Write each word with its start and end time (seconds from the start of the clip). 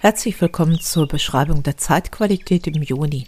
Herzlich 0.00 0.40
willkommen 0.40 0.78
zur 0.78 1.08
Beschreibung 1.08 1.64
der 1.64 1.76
Zeitqualität 1.76 2.68
im 2.68 2.84
Juni. 2.84 3.26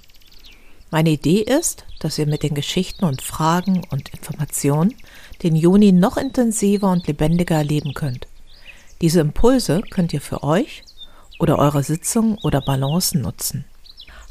Meine 0.93 1.11
Idee 1.11 1.41
ist, 1.41 1.85
dass 1.99 2.17
ihr 2.17 2.29
mit 2.29 2.45
den 2.45 2.55
Geschichten 2.55 3.05
und 3.05 3.23
Fragen 3.23 3.83
und 3.91 4.11
Informationen 4.11 4.95
den 5.43 5.57
Juni 5.57 5.91
noch 5.91 6.17
intensiver 6.17 6.93
und 6.93 7.09
lebendiger 7.09 7.57
erleben 7.57 7.93
könnt. 7.93 8.29
Diese 9.01 9.19
Impulse 9.19 9.81
könnt 9.81 10.13
ihr 10.13 10.21
für 10.21 10.45
euch 10.45 10.85
oder 11.41 11.59
eure 11.59 11.83
Sitzungen 11.83 12.39
oder 12.39 12.61
Balancen 12.61 13.23
nutzen. 13.23 13.65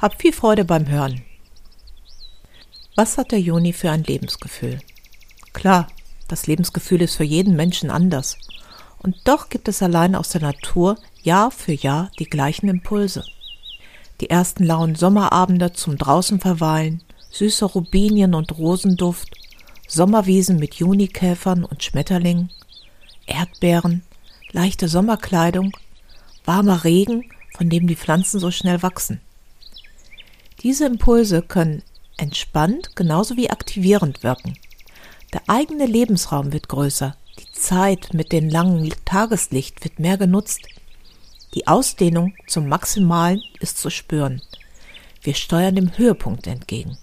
Habt 0.02 0.22
viel 0.22 0.32
Freude 0.32 0.64
beim 0.64 0.88
Hören. 0.88 1.22
Was 2.96 3.18
hat 3.18 3.34
der 3.34 3.42
Juni 3.42 3.74
für 3.74 3.92
ein 3.92 4.06
Lebensgefühl? 4.06 4.80
Klar, 5.52 5.90
das 6.30 6.48
Lebensgefühl 6.48 7.02
ist 7.02 7.18
für 7.18 7.26
jeden 7.26 7.58
Menschen 7.58 7.92
anders. 7.92 8.38
Und 9.00 9.18
doch 9.26 9.50
gibt 9.50 9.68
es 9.68 9.84
allein 9.84 10.16
aus 10.16 10.30
der 10.30 10.42
Natur 10.42 10.96
Jahr 11.22 11.52
für 11.52 11.74
Jahr 11.74 12.12
die 12.18 12.26
gleichen 12.26 12.70
Impulse. 12.70 13.26
Die 14.22 14.30
ersten 14.30 14.64
lauen 14.64 14.96
Sommerabende 14.96 15.74
zum 15.74 15.98
draußen 15.98 16.40
verweilen, 16.40 17.02
süßer 17.32 17.68
Rubinien 17.68 18.34
und 18.34 18.58
Rosenduft, 18.58 19.30
Sommerwiesen 19.88 20.58
mit 20.58 20.76
Junikäfern 20.76 21.64
und 21.66 21.84
Schmetterlingen, 21.84 22.52
Erdbeeren, 23.26 24.04
leichte 24.52 24.88
Sommerkleidung, 24.88 25.76
warmer 26.46 26.84
Regen, 26.84 27.26
von 27.56 27.70
dem 27.70 27.88
die 27.88 27.96
Pflanzen 27.96 28.40
so 28.40 28.52
schnell 28.52 28.82
wachsen. 28.82 29.20
Diese 30.62 30.86
Impulse 30.86 31.42
können 31.42 31.84
entspannt 32.18 32.96
genauso 32.96 33.36
wie 33.38 33.50
aktivierend 33.50 34.24
wirken. 34.24 34.58
Der 35.34 35.42
eigene 35.48 35.86
Lebensraum 35.86 36.54
wird 36.54 36.68
größer, 36.70 37.16
die 37.40 37.52
Zeit 37.52 38.14
mit 38.14 38.32
dem 38.32 38.50
langen 38.50 38.94
Tageslicht 39.06 39.84
wird 39.84 40.00
mehr 40.00 40.18
genutzt, 40.18 40.68
die 41.54 41.68
Ausdehnung 41.68 42.34
zum 42.48 42.68
Maximalen 42.68 43.42
ist 43.60 43.78
zu 43.78 43.90
spüren. 43.90 44.42
Wir 45.22 45.34
steuern 45.34 45.76
dem 45.76 45.98
Höhepunkt 45.98 46.48
entgegen. 46.48 46.98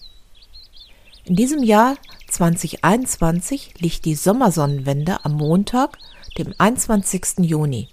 In 1.24 1.36
diesem 1.36 1.62
Jahr 1.62 1.96
2021 2.28 3.80
liegt 3.80 4.04
die 4.04 4.14
Sommersonnenwende 4.14 5.24
am 5.24 5.32
Montag, 5.32 5.98
dem 6.38 6.54
21. 6.56 7.38
Juni. 7.40 7.88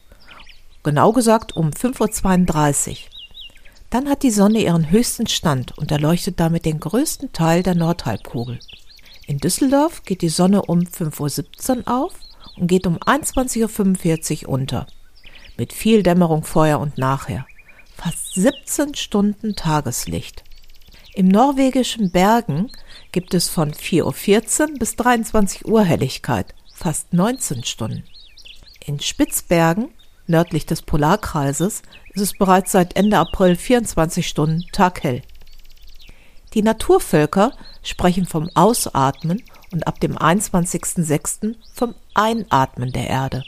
Genau 0.83 1.11
gesagt 1.13 1.55
um 1.55 1.69
5.32 1.69 2.89
Uhr. 2.89 2.97
Dann 3.89 4.09
hat 4.09 4.23
die 4.23 4.31
Sonne 4.31 4.59
ihren 4.61 4.89
höchsten 4.89 5.27
Stand 5.27 5.77
und 5.77 5.91
erleuchtet 5.91 6.39
damit 6.39 6.65
den 6.65 6.79
größten 6.79 7.31
Teil 7.31 7.63
der 7.63 7.75
Nordhalbkugel. 7.75 8.59
In 9.27 9.37
Düsseldorf 9.37 10.03
geht 10.03 10.21
die 10.21 10.29
Sonne 10.29 10.63
um 10.63 10.79
5.17 10.79 11.77
Uhr 11.77 11.87
auf 11.87 12.13
und 12.57 12.67
geht 12.67 12.85
um 12.85 12.97
21.45 12.97 14.43
Uhr 14.43 14.49
unter 14.49 14.87
mit 15.57 15.73
viel 15.73 16.03
Dämmerung 16.03 16.43
vorher 16.43 16.79
und 16.79 16.97
nachher. 16.97 17.45
Fast 17.95 18.33
17 18.35 18.95
Stunden 18.95 19.55
Tageslicht. 19.55 20.43
Im 21.15 21.27
norwegischen 21.27 22.11
Bergen 22.11 22.71
gibt 23.11 23.33
es 23.33 23.47
von 23.47 23.71
4.14 23.71 24.61
Uhr 24.71 24.79
bis 24.79 24.95
23 24.95 25.65
Uhr 25.65 25.83
Helligkeit, 25.83 26.55
fast 26.73 27.13
19 27.13 27.63
Stunden. 27.63 28.03
In 28.83 28.99
Spitzbergen, 28.99 29.89
nördlich 30.25 30.65
des 30.65 30.81
Polarkreises, 30.81 31.83
ist 32.13 32.21
es 32.21 32.33
bereits 32.33 32.71
seit 32.71 32.95
Ende 32.95 33.19
April 33.19 33.55
24 33.55 34.27
Stunden 34.27 34.65
taghell. 34.71 35.21
Die 36.53 36.61
Naturvölker 36.61 37.51
sprechen 37.81 38.25
vom 38.25 38.49
Ausatmen 38.53 39.43
und 39.71 39.87
ab 39.87 39.99
dem 39.99 40.17
21.06. 40.17 41.55
vom 41.73 41.95
Einatmen 42.13 42.91
der 42.91 43.07
Erde. 43.07 43.43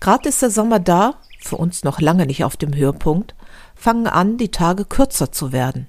Gerade 0.00 0.28
ist 0.28 0.42
der 0.42 0.50
Sommer 0.50 0.80
da, 0.80 1.14
für 1.44 1.56
uns 1.56 1.84
noch 1.84 2.00
lange 2.00 2.26
nicht 2.26 2.44
auf 2.44 2.56
dem 2.56 2.74
Höhepunkt, 2.74 3.34
fangen 3.74 4.06
an, 4.06 4.38
die 4.38 4.50
Tage 4.50 4.84
kürzer 4.84 5.32
zu 5.32 5.52
werden. 5.52 5.88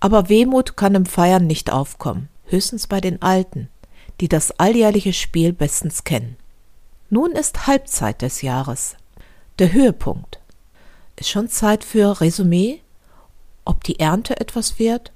Aber 0.00 0.28
Wehmut 0.28 0.76
kann 0.76 0.94
im 0.94 1.06
Feiern 1.06 1.46
nicht 1.46 1.72
aufkommen, 1.72 2.28
höchstens 2.44 2.86
bei 2.86 3.00
den 3.00 3.22
Alten, 3.22 3.68
die 4.20 4.28
das 4.28 4.52
alljährliche 4.52 5.12
Spiel 5.12 5.52
bestens 5.52 6.04
kennen. 6.04 6.36
Nun 7.10 7.32
ist 7.32 7.66
Halbzeit 7.66 8.22
des 8.22 8.42
Jahres, 8.42 8.96
der 9.58 9.72
Höhepunkt. 9.72 10.40
Ist 11.16 11.30
schon 11.30 11.48
Zeit 11.48 11.84
für 11.84 12.20
Resümee, 12.20 12.80
ob 13.64 13.84
die 13.84 14.00
Ernte 14.00 14.38
etwas 14.40 14.78
wert 14.78 15.12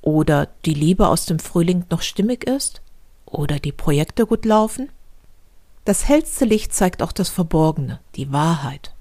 oder 0.00 0.48
die 0.64 0.74
Liebe 0.74 1.08
aus 1.08 1.26
dem 1.26 1.38
Frühling 1.38 1.84
noch 1.90 2.02
stimmig 2.02 2.44
ist 2.44 2.80
oder 3.26 3.58
die 3.58 3.72
Projekte 3.72 4.26
gut 4.26 4.44
laufen? 4.44 4.90
Das 5.84 6.06
hellste 6.06 6.44
Licht 6.44 6.72
zeigt 6.72 7.02
auch 7.02 7.12
das 7.12 7.28
Verborgene, 7.28 8.00
die 8.14 8.32
Wahrheit. 8.32 8.94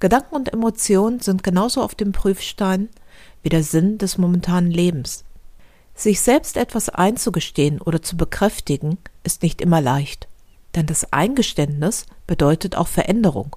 Gedanken 0.00 0.34
und 0.34 0.52
Emotionen 0.52 1.20
sind 1.20 1.42
genauso 1.44 1.82
auf 1.82 1.94
dem 1.94 2.12
Prüfstein 2.12 2.88
wie 3.42 3.50
der 3.50 3.62
Sinn 3.62 3.98
des 3.98 4.18
momentanen 4.18 4.70
Lebens. 4.70 5.24
Sich 5.94 6.22
selbst 6.22 6.56
etwas 6.56 6.88
einzugestehen 6.88 7.80
oder 7.80 8.02
zu 8.02 8.16
bekräftigen, 8.16 8.96
ist 9.22 9.42
nicht 9.42 9.60
immer 9.60 9.82
leicht, 9.82 10.28
denn 10.74 10.86
das 10.86 11.12
Eingeständnis 11.12 12.06
bedeutet 12.26 12.76
auch 12.76 12.88
Veränderung, 12.88 13.56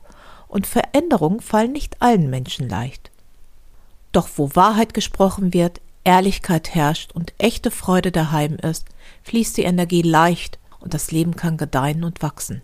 und 0.50 0.68
Veränderungen 0.68 1.40
fallen 1.40 1.72
nicht 1.72 2.02
allen 2.02 2.30
Menschen 2.30 2.70
leicht. 2.70 3.10
Doch 4.12 4.30
wo 4.36 4.56
Wahrheit 4.56 4.94
gesprochen 4.94 5.54
wird, 5.54 5.82
Ehrlichkeit 6.04 6.76
herrscht 6.76 7.14
und 7.14 7.34
echte 7.38 7.72
Freude 7.72 8.12
daheim 8.12 8.58
ist, 8.58 8.86
fließt 9.24 9.58
die 9.58 9.64
Energie 9.64 10.02
leicht 10.02 10.60
und 10.80 10.94
das 10.94 11.12
Leben 11.12 11.36
kann 11.36 11.56
gedeihen 11.58 12.04
und 12.04 12.22
wachsen. 12.22 12.62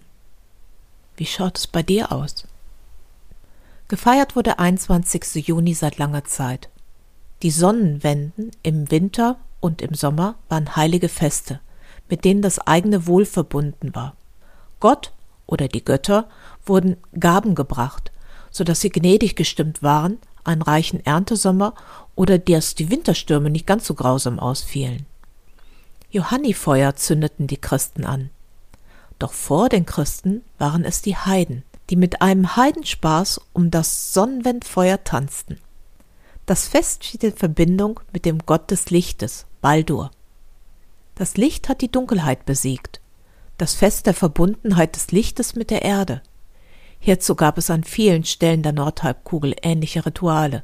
Wie 1.16 1.25
schaut 1.25 1.57
es 1.57 1.67
bei 1.67 1.81
dir 1.81 2.11
aus? 2.11 2.46
Gefeiert 3.90 4.36
wurde 4.36 4.60
21. 4.60 5.48
Juni 5.48 5.74
seit 5.74 5.98
langer 5.98 6.24
Zeit. 6.24 6.70
Die 7.42 7.50
Sonnenwenden 7.50 8.52
im 8.62 8.92
Winter 8.92 9.40
und 9.62 9.82
im 9.82 9.96
Sommer 9.96 10.36
waren 10.48 10.76
heilige 10.76 11.10
Feste, 11.10 11.60
mit 12.08 12.24
denen 12.24 12.44
das 12.44 12.60
eigene 12.60 13.08
Wohl 13.08 13.26
verbunden 13.26 13.96
war. 13.96 14.16
Gott 14.80 15.12
oder 15.48 15.68
die 15.68 15.84
Götter 15.84 16.30
wurden 16.64 16.98
Gaben 17.20 17.56
gebracht, 17.56 18.12
so 18.52 18.64
dass 18.64 18.80
sie 18.80 18.92
gnädig 18.92 19.36
gestimmt 19.36 19.82
waren, 19.82 20.20
einen 20.44 20.62
reichen 20.62 21.04
Erntesommer 21.04 21.74
oder 22.14 22.38
dass 22.38 22.76
die 22.76 22.92
Winterstürme 22.92 23.50
nicht 23.50 23.66
ganz 23.66 23.88
so 23.88 23.96
grausam 23.96 24.38
ausfielen. 24.38 25.08
Johannifeuer 26.12 26.96
zündeten 26.96 27.48
die 27.48 27.58
Christen 27.58 28.06
an. 28.06 28.30
Doch 29.18 29.34
vor 29.34 29.68
den 29.68 29.88
Christen 29.88 30.44
waren 30.60 30.86
es 30.86 31.02
die 31.02 31.18
Heiden, 31.18 31.64
die 31.90 31.96
mit 31.96 32.22
einem 32.22 32.56
Heidenspaß 32.56 33.42
um 33.54 33.72
das 33.72 34.14
Sonnenwendfeuer 34.14 35.04
tanzten. 35.04 35.60
Das 36.46 36.68
Fest 36.68 37.04
steht 37.04 37.24
in 37.24 37.36
Verbindung 37.36 38.00
mit 38.14 38.26
dem 38.26 38.40
Gott 38.46 38.72
des 38.72 38.90
Lichtes, 38.90 39.46
Baldur. 39.62 40.12
Das 41.16 41.38
Licht 41.38 41.68
hat 41.68 41.82
die 41.82 41.92
Dunkelheit 41.92 42.46
besiegt, 42.46 43.02
das 43.58 43.74
Fest 43.74 44.06
der 44.06 44.14
Verbundenheit 44.14 44.96
des 44.96 45.12
Lichtes 45.12 45.56
mit 45.56 45.70
der 45.70 45.82
Erde. 45.82 46.22
Hierzu 47.00 47.36
gab 47.36 47.58
es 47.58 47.70
an 47.70 47.84
vielen 47.84 48.24
Stellen 48.24 48.64
der 48.64 48.72
Nordhalbkugel 48.72 49.56
ähnliche 49.62 50.06
Rituale, 50.06 50.64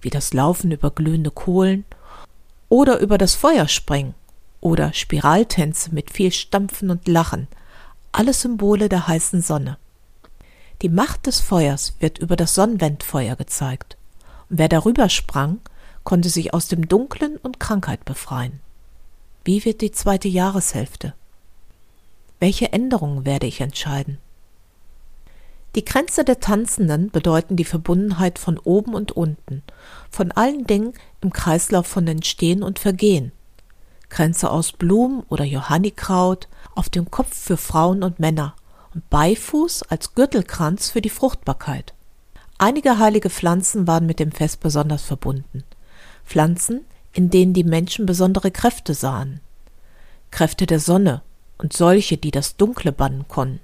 wie 0.00 0.10
das 0.10 0.32
Laufen 0.32 0.70
über 0.72 0.90
glühende 0.90 1.30
Kohlen 1.30 1.84
oder 2.68 2.98
über 2.98 3.18
das 3.18 3.34
Feuer 3.34 3.68
springen 3.68 4.14
oder 4.60 4.92
Spiraltänze 4.92 5.94
mit 5.94 6.10
viel 6.10 6.32
Stampfen 6.32 6.90
und 6.90 7.08
Lachen, 7.08 7.48
alles 8.12 8.42
Symbole 8.42 8.88
der 8.88 9.08
heißen 9.08 9.42
Sonne. 9.42 9.78
Die 10.82 10.88
Macht 10.88 11.26
des 11.26 11.40
Feuers 11.40 11.94
wird 12.00 12.18
über 12.18 12.36
das 12.36 12.54
Sonnenwendfeuer 12.54 13.36
gezeigt. 13.36 13.96
Und 14.50 14.58
wer 14.58 14.68
darüber 14.68 15.08
sprang, 15.08 15.60
konnte 16.04 16.28
sich 16.28 16.52
aus 16.52 16.68
dem 16.68 16.86
Dunklen 16.86 17.36
und 17.38 17.58
Krankheit 17.58 18.04
befreien. 18.04 18.60
Wie 19.44 19.64
wird 19.64 19.80
die 19.80 19.92
zweite 19.92 20.28
Jahreshälfte? 20.28 21.14
Welche 22.40 22.72
Änderungen 22.72 23.24
werde 23.24 23.46
ich 23.46 23.60
entscheiden? 23.60 24.18
Die 25.74 25.84
Grenze 25.84 26.24
der 26.24 26.40
Tanzenden 26.40 27.10
bedeuten 27.10 27.56
die 27.56 27.64
Verbundenheit 27.64 28.38
von 28.38 28.58
oben 28.58 28.94
und 28.94 29.12
unten, 29.12 29.62
von 30.10 30.32
allen 30.32 30.66
Dingen 30.66 30.94
im 31.20 31.32
Kreislauf 31.32 31.86
von 31.86 32.06
Entstehen 32.06 32.62
und 32.62 32.78
Vergehen. 32.78 33.32
Grenze 34.08 34.50
aus 34.50 34.72
Blumen 34.72 35.22
oder 35.28 35.44
Johannikraut, 35.44 36.48
auf 36.74 36.88
dem 36.88 37.10
Kopf 37.10 37.36
für 37.36 37.56
Frauen 37.56 38.02
und 38.02 38.20
Männer, 38.20 38.54
Beifuß 39.10 39.84
als 39.84 40.14
Gürtelkranz 40.14 40.90
für 40.90 41.02
die 41.02 41.10
Fruchtbarkeit. 41.10 41.94
Einige 42.58 42.98
heilige 42.98 43.28
Pflanzen 43.28 43.86
waren 43.86 44.06
mit 44.06 44.18
dem 44.18 44.32
Fest 44.32 44.60
besonders 44.60 45.02
verbunden. 45.02 45.64
Pflanzen, 46.24 46.84
in 47.12 47.30
denen 47.30 47.52
die 47.52 47.64
Menschen 47.64 48.06
besondere 48.06 48.50
Kräfte 48.50 48.94
sahen. 48.94 49.40
Kräfte 50.30 50.66
der 50.66 50.80
Sonne 50.80 51.22
und 51.58 51.72
solche, 51.72 52.16
die 52.16 52.30
das 52.30 52.56
Dunkle 52.56 52.92
bannen 52.92 53.26
konnten, 53.28 53.60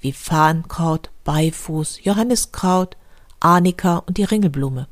wie 0.00 0.12
Farnkraut, 0.12 1.10
Beifuß, 1.24 2.04
Johanniskraut, 2.04 2.96
Arnika 3.40 3.98
und 3.98 4.18
die 4.18 4.24
Ringelblume. 4.24 4.88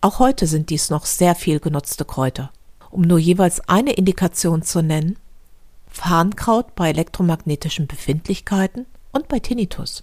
Auch 0.00 0.18
heute 0.18 0.46
sind 0.46 0.70
dies 0.70 0.90
noch 0.90 1.06
sehr 1.06 1.34
viel 1.34 1.60
genutzte 1.60 2.04
Kräuter. 2.04 2.50
Um 2.90 3.02
nur 3.02 3.18
jeweils 3.18 3.68
eine 3.68 3.92
Indikation 3.92 4.62
zu 4.62 4.82
nennen, 4.82 5.16
Farnkraut 5.88 6.74
bei 6.74 6.90
elektromagnetischen 6.90 7.86
Befindlichkeiten, 7.86 8.86
und 9.14 9.28
bei 9.28 9.38
Tinnitus. 9.38 10.02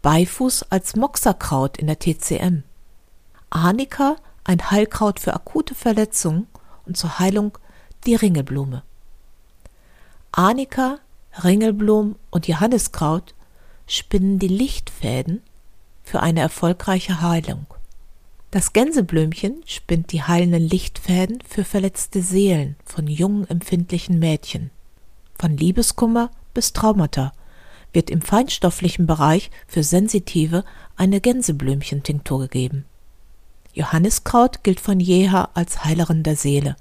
Beifuß 0.00 0.64
als 0.70 0.96
Moxerkraut 0.96 1.76
in 1.76 1.86
der 1.86 1.98
TCM. 1.98 2.64
Arnika, 3.50 4.16
ein 4.44 4.70
Heilkraut 4.70 5.20
für 5.20 5.34
akute 5.34 5.74
Verletzungen 5.74 6.48
und 6.86 6.96
zur 6.96 7.18
Heilung 7.18 7.56
die 8.06 8.16
Ringelblume. 8.16 8.82
Arnika, 10.32 10.98
Ringelblum 11.44 12.16
und 12.30 12.48
Johanniskraut 12.48 13.34
spinnen 13.86 14.38
die 14.38 14.48
Lichtfäden 14.48 15.42
für 16.02 16.20
eine 16.20 16.40
erfolgreiche 16.40 17.20
Heilung. 17.20 17.66
Das 18.50 18.72
Gänseblümchen 18.72 19.62
spinnt 19.66 20.12
die 20.12 20.22
heilenden 20.22 20.68
Lichtfäden 20.68 21.42
für 21.46 21.64
verletzte 21.64 22.22
Seelen 22.22 22.76
von 22.84 23.06
jungen, 23.06 23.48
empfindlichen 23.48 24.18
Mädchen. 24.18 24.70
Von 25.38 25.56
Liebeskummer 25.56 26.30
bis 26.52 26.72
Traumata 26.72 27.32
wird 27.92 28.10
im 28.10 28.22
feinstofflichen 28.22 29.06
Bereich 29.06 29.50
für 29.66 29.82
Sensitive 29.82 30.64
eine 30.96 31.20
Gänseblümchentinktur 31.20 32.40
gegeben. 32.40 32.84
Johanniskraut 33.74 34.62
gilt 34.64 34.80
von 34.80 35.00
jeher 35.00 35.50
als 35.54 35.84
Heilerin 35.84 36.22
der 36.22 36.36
Seele. 36.36 36.76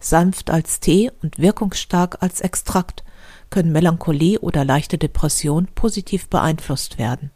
Sanft 0.00 0.50
als 0.50 0.80
Tee 0.80 1.10
und 1.22 1.38
wirkungsstark 1.38 2.18
als 2.20 2.40
Extrakt 2.40 3.04
können 3.50 3.72
Melancholie 3.72 4.38
oder 4.40 4.64
leichte 4.64 4.98
Depression 4.98 5.68
positiv 5.74 6.28
beeinflusst 6.28 6.98
werden. 6.98 7.30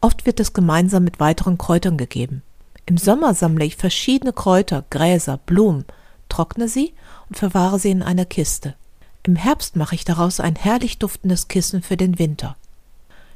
Oft 0.00 0.24
wird 0.26 0.40
es 0.40 0.52
gemeinsam 0.52 1.04
mit 1.04 1.20
weiteren 1.20 1.58
Kräutern 1.58 1.96
gegeben. 1.96 2.42
Im 2.86 2.98
Sommer 2.98 3.34
sammle 3.34 3.64
ich 3.64 3.76
verschiedene 3.76 4.32
Kräuter, 4.32 4.84
Gräser, 4.90 5.38
Blumen, 5.38 5.84
trockne 6.28 6.68
sie 6.68 6.92
und 7.28 7.36
verwahre 7.36 7.78
sie 7.78 7.90
in 7.90 8.02
einer 8.02 8.26
Kiste. 8.26 8.74
Im 9.22 9.36
Herbst 9.36 9.76
mache 9.76 9.94
ich 9.94 10.04
daraus 10.04 10.38
ein 10.38 10.54
herrlich 10.54 10.98
duftendes 10.98 11.48
Kissen 11.48 11.82
für 11.82 11.96
den 11.96 12.18
Winter. 12.18 12.56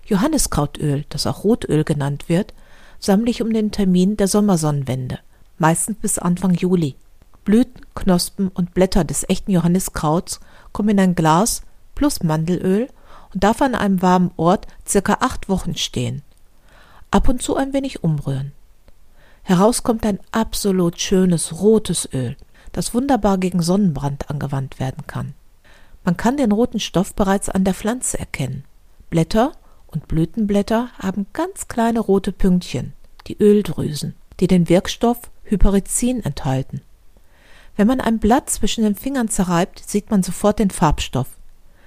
Johanniskrautöl, 0.08 1.04
das 1.10 1.26
auch 1.26 1.44
Rotöl 1.44 1.84
genannt 1.84 2.28
wird, 2.28 2.54
sammle 2.98 3.30
ich 3.30 3.42
um 3.42 3.52
den 3.52 3.70
Termin 3.70 4.16
der 4.16 4.26
Sommersonnenwende, 4.26 5.18
meistens 5.58 5.98
bis 5.98 6.18
Anfang 6.18 6.54
Juli. 6.54 6.96
Blüten, 7.44 7.82
Knospen 7.94 8.48
und 8.48 8.74
Blätter 8.74 9.04
des 9.04 9.28
echten 9.28 9.50
Johanniskrauts 9.50 10.40
kommen 10.72 10.90
in 10.90 11.00
ein 11.00 11.14
Glas 11.14 11.62
plus 11.94 12.22
Mandelöl 12.22 12.88
und 13.34 13.44
darf 13.44 13.60
an 13.60 13.74
einem 13.74 14.00
warmen 14.00 14.30
Ort 14.36 14.66
circa 14.86 15.18
acht 15.20 15.48
Wochen 15.50 15.76
stehen. 15.76 16.22
Ab 17.10 17.28
und 17.28 17.42
zu 17.42 17.56
ein 17.56 17.72
wenig 17.74 18.02
umrühren. 18.02 18.52
Heraus 19.42 19.82
kommt 19.82 20.04
ein 20.06 20.20
absolut 20.30 21.00
schönes 21.00 21.60
rotes 21.60 22.08
Öl, 22.12 22.36
das 22.72 22.94
wunderbar 22.94 23.38
gegen 23.38 23.62
Sonnenbrand 23.62 24.30
angewandt 24.30 24.80
werden 24.80 25.06
kann. 25.06 25.34
Man 26.04 26.16
kann 26.16 26.36
den 26.38 26.52
roten 26.52 26.80
Stoff 26.80 27.14
bereits 27.14 27.48
an 27.48 27.64
der 27.64 27.74
Pflanze 27.74 28.18
erkennen. 28.18 28.64
Blätter 29.10 29.52
und 29.88 30.08
Blütenblätter 30.08 30.90
haben 30.98 31.26
ganz 31.32 31.68
kleine 31.68 32.00
rote 32.00 32.32
Pünktchen, 32.32 32.92
die 33.26 33.36
Öldrüsen, 33.40 34.14
die 34.40 34.46
den 34.46 34.68
Wirkstoff 34.68 35.18
Hyperizin 35.44 36.22
enthalten. 36.22 36.82
Wenn 37.76 37.86
man 37.86 38.00
ein 38.00 38.18
Blatt 38.18 38.50
zwischen 38.50 38.84
den 38.84 38.94
Fingern 38.94 39.28
zerreibt, 39.28 39.88
sieht 39.88 40.10
man 40.10 40.22
sofort 40.22 40.58
den 40.58 40.70
Farbstoff. 40.70 41.28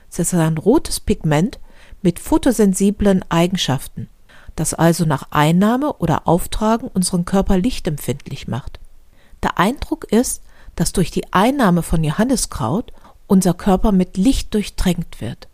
Es 0.10 0.20
ist 0.20 0.34
ein 0.34 0.58
rotes 0.58 1.00
Pigment 1.00 1.60
mit 2.02 2.20
photosensiblen 2.20 3.24
Eigenschaften, 3.30 4.10
das 4.56 4.74
also 4.74 5.06
nach 5.06 5.28
Einnahme 5.32 5.94
oder 5.94 6.28
Auftragen 6.28 6.88
unseren 6.88 7.26
Körper 7.26 7.58
lichtempfindlich 7.58 8.48
macht. 8.48 8.80
Der 9.44 9.58
Eindruck 9.60 10.06
ist, 10.06 10.44
dass 10.76 10.94
durch 10.94 11.12
die 11.12 11.32
Einnahme 11.34 11.84
von 11.84 12.04
Johanniskraut 12.04 12.92
unser 13.28 13.54
Körper 13.54 13.92
mit 13.92 14.18
Licht 14.18 14.54
durchtränkt 14.54 15.22
wird. 15.22 15.48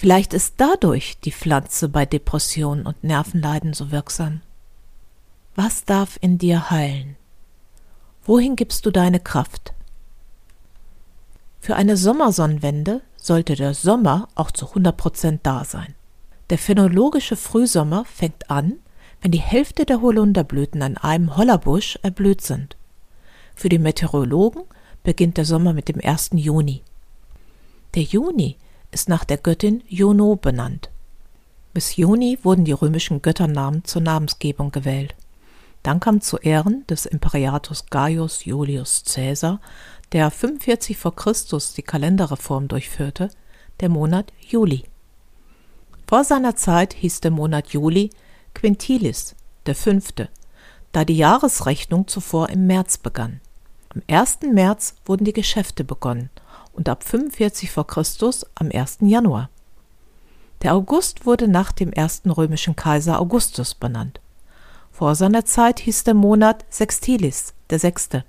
Vielleicht 0.00 0.32
ist 0.32 0.54
dadurch 0.58 1.18
die 1.24 1.32
Pflanze 1.32 1.88
bei 1.88 2.06
Depressionen 2.06 2.86
und 2.86 3.02
Nervenleiden 3.02 3.72
so 3.72 3.90
wirksam. 3.90 4.42
Was 5.56 5.84
darf 5.86 6.18
in 6.20 6.38
dir 6.38 6.70
heilen? 6.70 7.16
Wohin 8.24 8.54
gibst 8.54 8.86
du 8.86 8.92
deine 8.92 9.18
Kraft? 9.18 9.72
Für 11.58 11.74
eine 11.74 11.96
Sommersonnenwende 11.96 13.00
sollte 13.16 13.56
der 13.56 13.74
Sommer 13.74 14.28
auch 14.36 14.52
zu 14.52 14.68
100 14.68 14.96
Prozent 14.96 15.40
da 15.42 15.64
sein. 15.64 15.96
Der 16.50 16.58
phänologische 16.58 17.34
Frühsommer 17.34 18.04
fängt 18.04 18.52
an, 18.52 18.74
wenn 19.20 19.32
die 19.32 19.40
Hälfte 19.40 19.84
der 19.84 20.00
Holunderblüten 20.00 20.80
an 20.80 20.96
einem 20.96 21.36
Hollerbusch 21.36 21.98
erblüht 22.02 22.42
sind. 22.42 22.76
Für 23.56 23.68
die 23.68 23.80
Meteorologen 23.80 24.62
beginnt 25.02 25.38
der 25.38 25.44
Sommer 25.44 25.72
mit 25.72 25.88
dem 25.88 26.00
1. 26.00 26.30
Juni. 26.34 26.84
Der 27.96 28.04
Juni 28.04 28.58
ist 28.90 29.08
nach 29.08 29.24
der 29.24 29.36
Göttin 29.36 29.82
Juno 29.86 30.36
benannt. 30.36 30.90
Bis 31.74 31.96
Juni 31.96 32.38
wurden 32.42 32.64
die 32.64 32.72
römischen 32.72 33.22
Götternamen 33.22 33.84
zur 33.84 34.02
Namensgebung 34.02 34.72
gewählt. 34.72 35.14
Dann 35.82 36.00
kam 36.00 36.20
zu 36.20 36.38
Ehren 36.38 36.86
des 36.88 37.06
Imperator 37.06 37.76
Gaius 37.90 38.44
Julius 38.44 39.04
Caesar, 39.04 39.60
der 40.12 40.30
45 40.30 40.96
vor 40.96 41.14
Christus 41.14 41.74
die 41.74 41.82
Kalenderreform 41.82 42.68
durchführte, 42.68 43.30
der 43.80 43.88
Monat 43.88 44.32
Juli. 44.40 44.84
Vor 46.06 46.24
seiner 46.24 46.56
Zeit 46.56 46.94
hieß 46.94 47.20
der 47.20 47.30
Monat 47.30 47.68
Juli 47.68 48.10
Quintilis, 48.54 49.36
der 49.66 49.74
fünfte, 49.74 50.28
da 50.92 51.04
die 51.04 51.16
Jahresrechnung 51.16 52.08
zuvor 52.08 52.48
im 52.48 52.66
März 52.66 52.98
begann. 52.98 53.40
Am 53.90 54.02
1. 54.08 54.38
März 54.52 54.94
wurden 55.04 55.24
die 55.24 55.32
Geschäfte 55.32 55.84
begonnen 55.84 56.30
und 56.78 56.88
ab 56.88 57.02
45 57.02 57.72
vor 57.72 57.88
Christus 57.88 58.46
am 58.54 58.70
1. 58.72 58.98
Januar. 59.00 59.50
Der 60.62 60.74
August 60.74 61.26
wurde 61.26 61.48
nach 61.48 61.72
dem 61.72 61.92
ersten 61.92 62.30
römischen 62.30 62.76
Kaiser 62.76 63.20
Augustus 63.20 63.74
benannt. 63.74 64.20
Vor 64.92 65.16
seiner 65.16 65.44
Zeit 65.44 65.80
hieß 65.80 66.04
der 66.04 66.14
Monat 66.14 66.64
Sextilis, 66.70 67.52
der 67.70 67.80
sechste. 67.80 68.24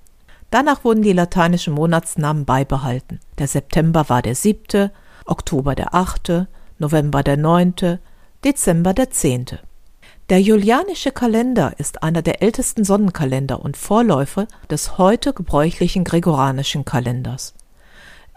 Danach 0.50 0.84
wurden 0.84 1.04
die 1.04 1.14
lateinischen 1.14 1.76
Monatsnamen 1.76 2.46
beibehalten. 2.46 3.20
Der 3.38 3.48
September 3.48 4.10
war 4.10 4.24
der 4.24 4.34
siebte, 4.34 4.92
Oktober 5.26 5.76
der 5.76 5.94
achte, 5.94 6.48
November 6.80 7.22
der 7.22 7.38
neunte, 7.38 8.00
Dezember 8.44 8.96
der 8.96 9.12
zehnte. 9.12 9.60
Der 10.30 10.42
julianische 10.42 11.12
Kalender 11.12 11.74
ist 11.78 12.02
einer 12.02 12.24
der 12.24 12.42
ältesten 12.42 12.84
Sonnenkalender 12.84 13.62
und 13.62 13.78
Vorläufer 13.78 14.48
des 14.72 14.98
heute 14.98 15.34
gebräuchlichen 15.34 16.04
gregoranischen 16.04 16.84
Kalenders. 16.84 17.54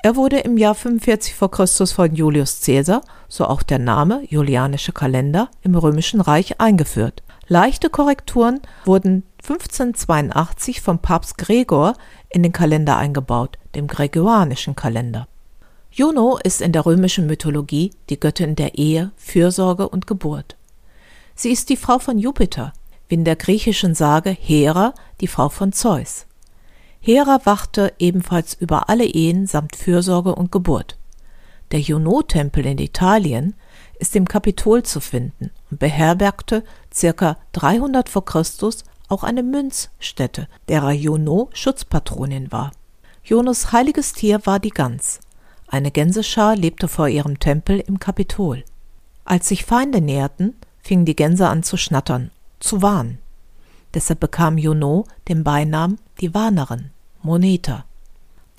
Er 0.05 0.17
wurde 0.17 0.41
im 0.41 0.59
Jahr 0.59 0.75
45 0.75 1.33
v. 1.33 1.47
Chr. 1.47 1.87
von 1.87 2.13
Julius 2.13 2.61
Caesar, 2.63 3.03
so 3.29 3.47
auch 3.47 3.63
der 3.63 3.79
Name 3.79 4.25
Julianische 4.29 4.91
Kalender, 4.91 5.49
im 5.63 5.77
Römischen 5.77 6.21
Reich 6.21 6.61
eingeführt. 6.61 7.23
Leichte 7.47 7.89
Korrekturen 7.89 8.61
wurden 8.85 9.23
1582 9.43 10.81
vom 10.81 10.99
Papst 10.99 11.39
Gregor 11.39 11.95
in 12.31 12.43
den 12.43 12.51
Kalender 12.51 12.97
eingebaut, 12.97 13.59
dem 13.77 13.87
Gregorianischen 13.87 14.75
Kalender. 14.75 15.29
Juno 15.93 16.37
ist 16.43 16.63
in 16.63 16.73
der 16.73 16.85
römischen 16.85 17.29
Mythologie 17.29 17.93
die 18.11 18.19
Göttin 18.19 18.57
der 18.57 18.75
Ehe, 18.77 19.13
Fürsorge 19.17 19.89
und 19.89 20.09
Geburt. 20.09 20.57
Sie 21.37 21.53
ist 21.53 21.69
die 21.69 21.77
Frau 21.77 22.01
von 22.01 22.19
Jupiter, 22.19 22.73
wie 23.07 23.15
in 23.15 23.25
der 23.25 23.37
griechischen 23.37 23.95
Sage 23.95 24.31
Hera 24.31 24.95
die 25.21 25.29
Frau 25.29 25.49
von 25.49 25.73
Zeus. 25.73 26.27
Hera 27.05 27.41
wachte 27.45 27.93
ebenfalls 27.99 28.55
über 28.55 28.89
alle 28.89 29.05
Ehen 29.05 29.49
samt 29.49 29.75
Fürsorge 29.75 30.37
und 30.37 30.53
Geburt. 30.53 30.97
Der 31.73 31.81
Juno-Tempel 31.81 32.65
in 32.65 32.79
Italien 32.79 33.55
ist 33.99 34.15
im 34.15 34.29
Kapitol 34.29 34.85
zu 34.85 35.01
finden 35.01 35.51
und 35.71 35.81
beherbergte 35.81 36.63
circa 36.95 37.39
300 37.53 38.09
vor 38.09 38.25
Christus 38.25 38.85
auch 39.09 39.25
eine 39.25 39.43
Münzstätte, 39.43 40.47
derer 40.69 40.93
Juno 40.93 41.51
Schutzpatronin 41.53 42.53
war. 42.53 42.71
Junos 43.25 43.73
heiliges 43.73 44.13
Tier 44.13 44.47
war 44.47 44.61
die 44.61 44.71
Gans. 44.71 45.19
Eine 45.67 45.91
Gänseschar 45.91 46.55
lebte 46.55 46.87
vor 46.87 47.09
ihrem 47.09 47.41
Tempel 47.41 47.81
im 47.81 47.99
Kapitol. 47.99 48.63
Als 49.25 49.49
sich 49.49 49.65
Feinde 49.65 50.01
näherten, 50.01 50.55
fingen 50.81 51.05
die 51.05 51.17
Gänse 51.17 51.49
an 51.49 51.65
zu 51.65 51.77
schnattern, 51.77 52.31
zu 52.61 52.81
warnen. 52.81 53.19
Deshalb 53.95 54.21
bekam 54.21 54.59
Juno 54.59 55.07
den 55.29 55.45
Beinamen 55.45 55.99
die 56.21 56.35
Warnerin, 56.35 56.91
Moneta. 57.23 57.85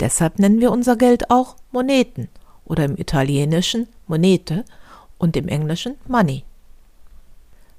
Deshalb 0.00 0.38
nennen 0.38 0.60
wir 0.60 0.70
unser 0.70 0.96
Geld 0.96 1.30
auch 1.30 1.56
Moneten 1.72 2.28
oder 2.64 2.84
im 2.84 2.96
Italienischen 2.96 3.88
Monete 4.06 4.64
und 5.18 5.36
im 5.36 5.48
Englischen 5.48 5.96
Money. 6.06 6.44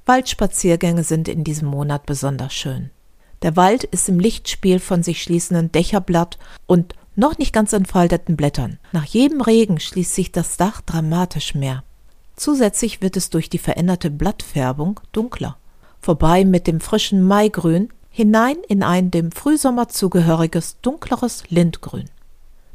Waldspaziergänge 0.05 1.03
sind 1.03 1.27
in 1.27 1.43
diesem 1.43 1.67
Monat 1.67 2.05
besonders 2.05 2.53
schön. 2.53 2.91
Der 3.41 3.55
Wald 3.55 3.83
ist 3.83 4.07
im 4.07 4.19
Lichtspiel 4.19 4.79
von 4.79 5.03
sich 5.03 5.21
schließenden 5.21 5.71
Dächerblatt 5.71 6.38
und 6.67 6.95
noch 7.15 7.38
nicht 7.38 7.53
ganz 7.53 7.74
entfalteten 7.74 8.35
Blättern. 8.35 8.79
Nach 8.91 9.05
jedem 9.05 9.41
Regen 9.41 9.79
schließt 9.79 10.13
sich 10.13 10.31
das 10.31 10.57
Dach 10.57 10.81
dramatisch 10.81 11.55
mehr. 11.55 11.83
Zusätzlich 12.35 13.01
wird 13.01 13.17
es 13.17 13.29
durch 13.29 13.50
die 13.50 13.57
veränderte 13.57 14.12
Blattfärbung 14.12 15.00
dunkler. 15.12 15.57
Vorbei 16.05 16.45
mit 16.45 16.67
dem 16.67 16.81
frischen 16.81 17.24
Maigrün, 17.24 17.89
hinein 18.12 18.57
in 18.67 18.83
ein 18.83 19.09
dem 19.09 19.31
Frühsommer 19.31 19.89
zugehöriges 19.89 20.79
dunkleres 20.83 21.50
Lindgrün. 21.50 22.12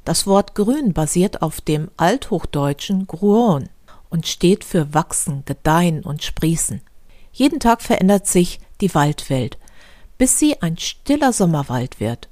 Das 0.05 0.27
Wort 0.27 0.57
grün 0.57 0.93
basiert 0.93 1.41
auf 1.41 1.61
dem 1.61 1.93
althochdeutschen 1.97 3.07
Gruon 3.07 3.69
und 4.09 4.27
steht 4.27 4.65
für 4.65 4.95
wachsen, 4.95 5.45
gedeihen 5.47 6.03
und 6.03 6.25
sprießen. 6.25 6.81
Jeden 7.33 7.61
Tag 7.61 7.83
verändert 7.83 8.27
sich 8.27 8.59
die 8.81 8.93
Waldwelt, 8.97 9.59
bis 10.19 10.41
sie 10.41 10.61
ein 10.61 10.77
stiller 10.77 11.33
Sommerwald 11.33 12.01
wird. 12.01 12.29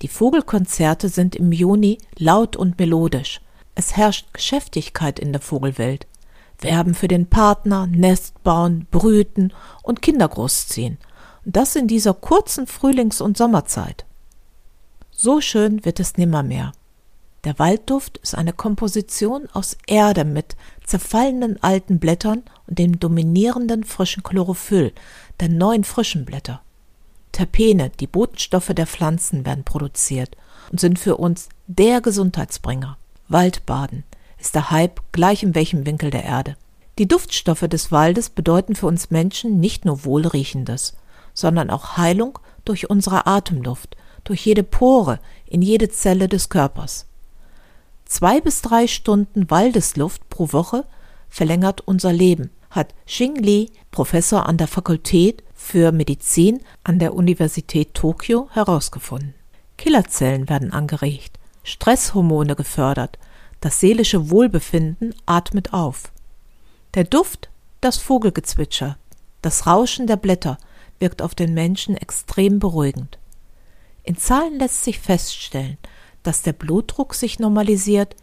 Die 0.00 0.08
Vogelkonzerte 0.08 1.10
sind 1.10 1.36
im 1.36 1.52
Juni 1.52 1.98
laut 2.16 2.56
und 2.56 2.78
melodisch. 2.78 3.42
Es 3.74 3.98
herrscht 3.98 4.32
Geschäftigkeit 4.32 5.18
in 5.18 5.32
der 5.32 5.42
Vogelwelt. 5.42 6.06
Werben 6.60 6.94
für 6.94 7.08
den 7.08 7.26
Partner, 7.26 7.86
Nest 7.86 8.42
bauen, 8.42 8.86
brüten 8.90 9.52
und 9.82 10.02
Kinder 10.02 10.28
großziehen. 10.28 10.98
Und 11.44 11.56
das 11.56 11.76
in 11.76 11.86
dieser 11.86 12.14
kurzen 12.14 12.66
Frühlings- 12.66 13.20
und 13.20 13.36
Sommerzeit. 13.36 14.04
So 15.10 15.40
schön 15.40 15.84
wird 15.84 16.00
es 16.00 16.16
nimmermehr. 16.16 16.72
Der 17.44 17.58
Waldduft 17.58 18.18
ist 18.18 18.34
eine 18.34 18.52
Komposition 18.52 19.48
aus 19.52 19.78
Erde 19.86 20.24
mit 20.24 20.56
zerfallenen 20.84 21.62
alten 21.62 21.98
Blättern 21.98 22.42
und 22.66 22.78
dem 22.78 22.98
dominierenden 22.98 23.84
frischen 23.84 24.22
Chlorophyll 24.22 24.92
der 25.40 25.48
neuen 25.48 25.84
frischen 25.84 26.24
Blätter. 26.24 26.60
Terpene, 27.32 27.90
die 28.00 28.06
Botenstoffe 28.08 28.72
der 28.74 28.86
Pflanzen, 28.86 29.46
werden 29.46 29.62
produziert 29.62 30.36
und 30.72 30.80
sind 30.80 30.98
für 30.98 31.16
uns 31.16 31.48
der 31.68 32.00
Gesundheitsbringer. 32.00 32.96
Waldbaden 33.28 34.04
ist 34.38 34.54
der 34.54 34.70
Hype 34.70 35.00
gleich 35.12 35.42
in 35.42 35.54
welchem 35.54 35.86
Winkel 35.86 36.10
der 36.10 36.24
Erde. 36.24 36.56
Die 36.98 37.06
Duftstoffe 37.06 37.68
des 37.68 37.92
Waldes 37.92 38.30
bedeuten 38.30 38.74
für 38.74 38.86
uns 38.86 39.10
Menschen 39.10 39.60
nicht 39.60 39.84
nur 39.84 40.04
Wohlriechendes, 40.04 40.94
sondern 41.32 41.70
auch 41.70 41.96
Heilung 41.96 42.38
durch 42.64 42.90
unsere 42.90 43.26
Atemluft, 43.26 43.96
durch 44.24 44.44
jede 44.44 44.64
Pore, 44.64 45.20
in 45.46 45.62
jede 45.62 45.88
Zelle 45.88 46.28
des 46.28 46.48
Körpers. 46.48 47.06
Zwei 48.04 48.40
bis 48.40 48.62
drei 48.62 48.86
Stunden 48.86 49.50
Waldesluft 49.50 50.28
pro 50.28 50.52
Woche 50.52 50.84
verlängert 51.28 51.82
unser 51.82 52.12
Leben, 52.12 52.50
hat 52.70 52.94
Xing 53.06 53.36
Li, 53.36 53.70
Professor 53.90 54.46
an 54.46 54.56
der 54.56 54.66
Fakultät 54.66 55.44
für 55.54 55.92
Medizin 55.92 56.60
an 56.84 56.98
der 56.98 57.14
Universität 57.14 57.94
Tokio, 57.94 58.48
herausgefunden. 58.52 59.34
Killerzellen 59.76 60.48
werden 60.48 60.72
angeregt, 60.72 61.38
Stresshormone 61.62 62.56
gefördert, 62.56 63.18
das 63.60 63.80
seelische 63.80 64.30
Wohlbefinden 64.30 65.14
atmet 65.26 65.72
auf. 65.72 66.12
Der 66.94 67.04
Duft, 67.04 67.48
das 67.80 67.96
Vogelgezwitscher, 67.98 68.96
das 69.42 69.66
Rauschen 69.66 70.06
der 70.06 70.16
Blätter 70.16 70.58
wirkt 70.98 71.22
auf 71.22 71.34
den 71.34 71.54
Menschen 71.54 71.96
extrem 71.96 72.58
beruhigend. 72.58 73.18
In 74.02 74.16
Zahlen 74.16 74.58
lässt 74.58 74.84
sich 74.84 74.98
feststellen, 74.98 75.78
dass 76.22 76.42
der 76.42 76.52
Blutdruck 76.52 77.14
sich 77.14 77.38
normalisiert, 77.38 78.16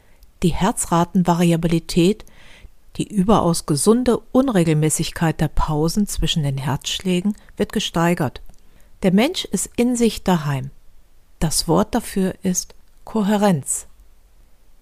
die 0.43 0.53
Herzratenvariabilität, 0.53 2.25
die 2.97 3.07
überaus 3.07 3.65
gesunde 3.65 4.19
Unregelmäßigkeit 4.31 5.39
der 5.39 5.47
Pausen 5.47 6.07
zwischen 6.07 6.43
den 6.43 6.57
Herzschlägen 6.57 7.35
wird 7.57 7.73
gesteigert. 7.73 8.41
Der 9.03 9.13
Mensch 9.13 9.45
ist 9.45 9.69
in 9.75 9.95
sich 9.95 10.23
daheim. 10.23 10.71
Das 11.39 11.67
Wort 11.67 11.93
dafür 11.93 12.35
ist 12.43 12.73
Kohärenz. 13.03 13.87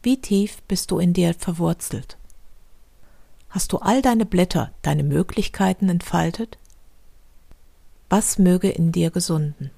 Wie 0.05 0.19
tief 0.19 0.61
bist 0.63 0.91
du 0.91 0.99
in 0.99 1.13
dir 1.13 1.33
verwurzelt? 1.33 2.17
Hast 3.49 3.71
du 3.71 3.77
all 3.77 4.01
deine 4.01 4.25
Blätter, 4.25 4.73
deine 4.81 5.01
Möglichkeiten 5.01 5.87
entfaltet? 5.87 6.57
Was 8.09 8.37
möge 8.37 8.69
in 8.69 8.91
dir 8.91 9.11
gesunden? 9.11 9.71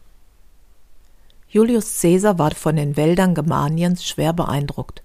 Julius 1.48 2.01
Caesar 2.01 2.39
war 2.39 2.55
von 2.55 2.75
den 2.75 2.98
Wäldern 2.98 3.36
Germaniens 3.36 4.03
schwer 4.03 4.34
beeindruckt. 4.34 5.03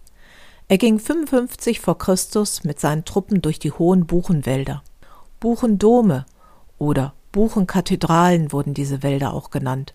Er 0.68 0.78
ging 0.78 0.98
55 0.98 1.80
vor 1.80 1.98
Christus 1.98 2.64
mit 2.64 2.80
seinen 2.80 3.04
Truppen 3.04 3.42
durch 3.42 3.58
die 3.58 3.72
hohen 3.72 4.06
Buchenwälder. 4.06 4.82
Buchendome 5.38 6.24
oder 6.78 7.12
Buchenkathedralen 7.32 8.52
wurden 8.52 8.72
diese 8.72 9.02
Wälder 9.02 9.34
auch 9.34 9.50
genannt. 9.50 9.92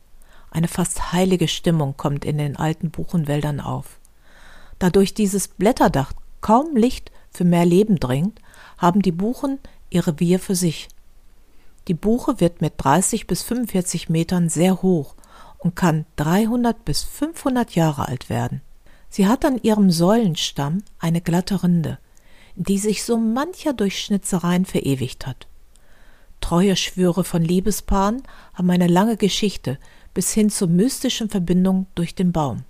Eine 0.51 0.67
fast 0.67 1.13
heilige 1.13 1.47
Stimmung 1.47 1.97
kommt 1.97 2.25
in 2.25 2.37
den 2.37 2.57
alten 2.57 2.91
Buchenwäldern 2.91 3.59
auf. 3.59 3.99
Da 4.79 4.89
durch 4.89 5.13
dieses 5.13 5.47
Blätterdach 5.47 6.13
kaum 6.41 6.75
Licht 6.75 7.11
für 7.31 7.45
mehr 7.45 7.65
Leben 7.65 7.99
dringt, 7.99 8.39
haben 8.77 9.01
die 9.01 9.11
Buchen 9.11 9.59
ihr 9.89 10.05
Revier 10.05 10.39
für 10.39 10.55
sich. 10.55 10.87
Die 11.87 11.93
Buche 11.93 12.39
wird 12.39 12.61
mit 12.61 12.73
30 12.77 13.27
bis 13.27 13.43
45 13.43 14.09
Metern 14.09 14.49
sehr 14.49 14.81
hoch 14.81 15.15
und 15.57 15.75
kann 15.75 16.05
300 16.17 16.83
bis 16.83 17.03
500 17.03 17.75
Jahre 17.75 18.07
alt 18.07 18.29
werden. 18.29 18.61
Sie 19.09 19.27
hat 19.27 19.45
an 19.45 19.59
ihrem 19.61 19.91
Säulenstamm 19.91 20.83
eine 20.99 21.21
glatte 21.21 21.63
Rinde, 21.63 21.99
in 22.55 22.63
die 22.63 22.79
sich 22.79 23.03
so 23.03 23.17
mancher 23.17 23.73
durch 23.73 24.01
Schnitzereien 24.01 24.65
verewigt 24.65 25.25
hat. 25.25 25.47
Treue 26.41 26.75
Schwüre 26.75 27.23
von 27.23 27.41
Liebespaaren 27.41 28.23
haben 28.53 28.69
eine 28.69 28.87
lange 28.87 29.17
Geschichte 29.17 29.79
bis 30.13 30.33
hin 30.33 30.49
zur 30.49 30.67
mystischen 30.67 31.29
Verbindung 31.29 31.87
durch 31.95 32.13
den 32.13 32.31
Baum. 32.31 32.63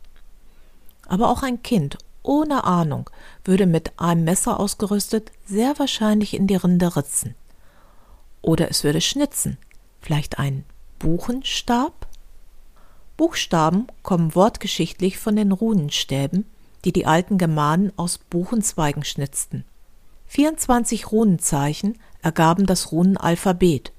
Aber 1.07 1.29
auch 1.29 1.43
ein 1.43 1.62
Kind 1.63 1.97
ohne 2.25 2.63
Ahnung 2.63 3.09
würde 3.43 3.65
mit 3.65 4.00
einem 4.00 4.24
Messer 4.24 4.59
ausgerüstet 4.59 5.31
sehr 5.45 5.77
wahrscheinlich 5.77 6.33
in 6.33 6.47
die 6.47 6.55
Rinde 6.55 6.95
ritzen. 6.95 7.35
Oder 8.41 8.69
es 8.69 8.83
würde 8.83 9.01
schnitzen, 9.01 9.57
vielleicht 10.01 10.39
ein 10.39 10.65
Buchenstab? 11.00 12.07
Buchstaben 13.17 13.88
kommen 14.03 14.35
wortgeschichtlich 14.35 15.17
von 15.17 15.35
den 15.35 15.51
Runenstäben, 15.51 16.45
die 16.83 16.91
die 16.91 17.05
alten 17.05 17.38
Germanen 17.38 17.93
aus 17.95 18.17
Buchenzweigen 18.17 19.03
schnitzten. 19.03 19.63
24 20.27 21.12
Runenzeichen 21.12 21.97
ergaben 22.21 22.65
das 22.65 22.91
Runenalphabet. 22.91 23.93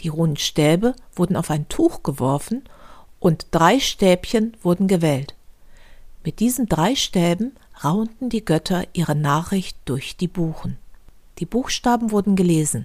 Die 0.00 0.08
Runenstäbe 0.08 0.94
wurden 1.14 1.36
auf 1.36 1.50
ein 1.50 1.68
Tuch 1.68 2.02
geworfen 2.02 2.64
und 3.18 3.48
drei 3.50 3.80
Stäbchen 3.80 4.56
wurden 4.62 4.86
gewählt. 4.86 5.34
Mit 6.28 6.40
diesen 6.40 6.66
drei 6.66 6.94
Stäben 6.94 7.52
raunten 7.82 8.28
die 8.28 8.44
Götter 8.44 8.84
ihre 8.92 9.14
Nachricht 9.14 9.78
durch 9.86 10.14
die 10.14 10.28
Buchen. 10.28 10.76
Die 11.38 11.46
Buchstaben 11.46 12.10
wurden 12.10 12.36
gelesen. 12.36 12.84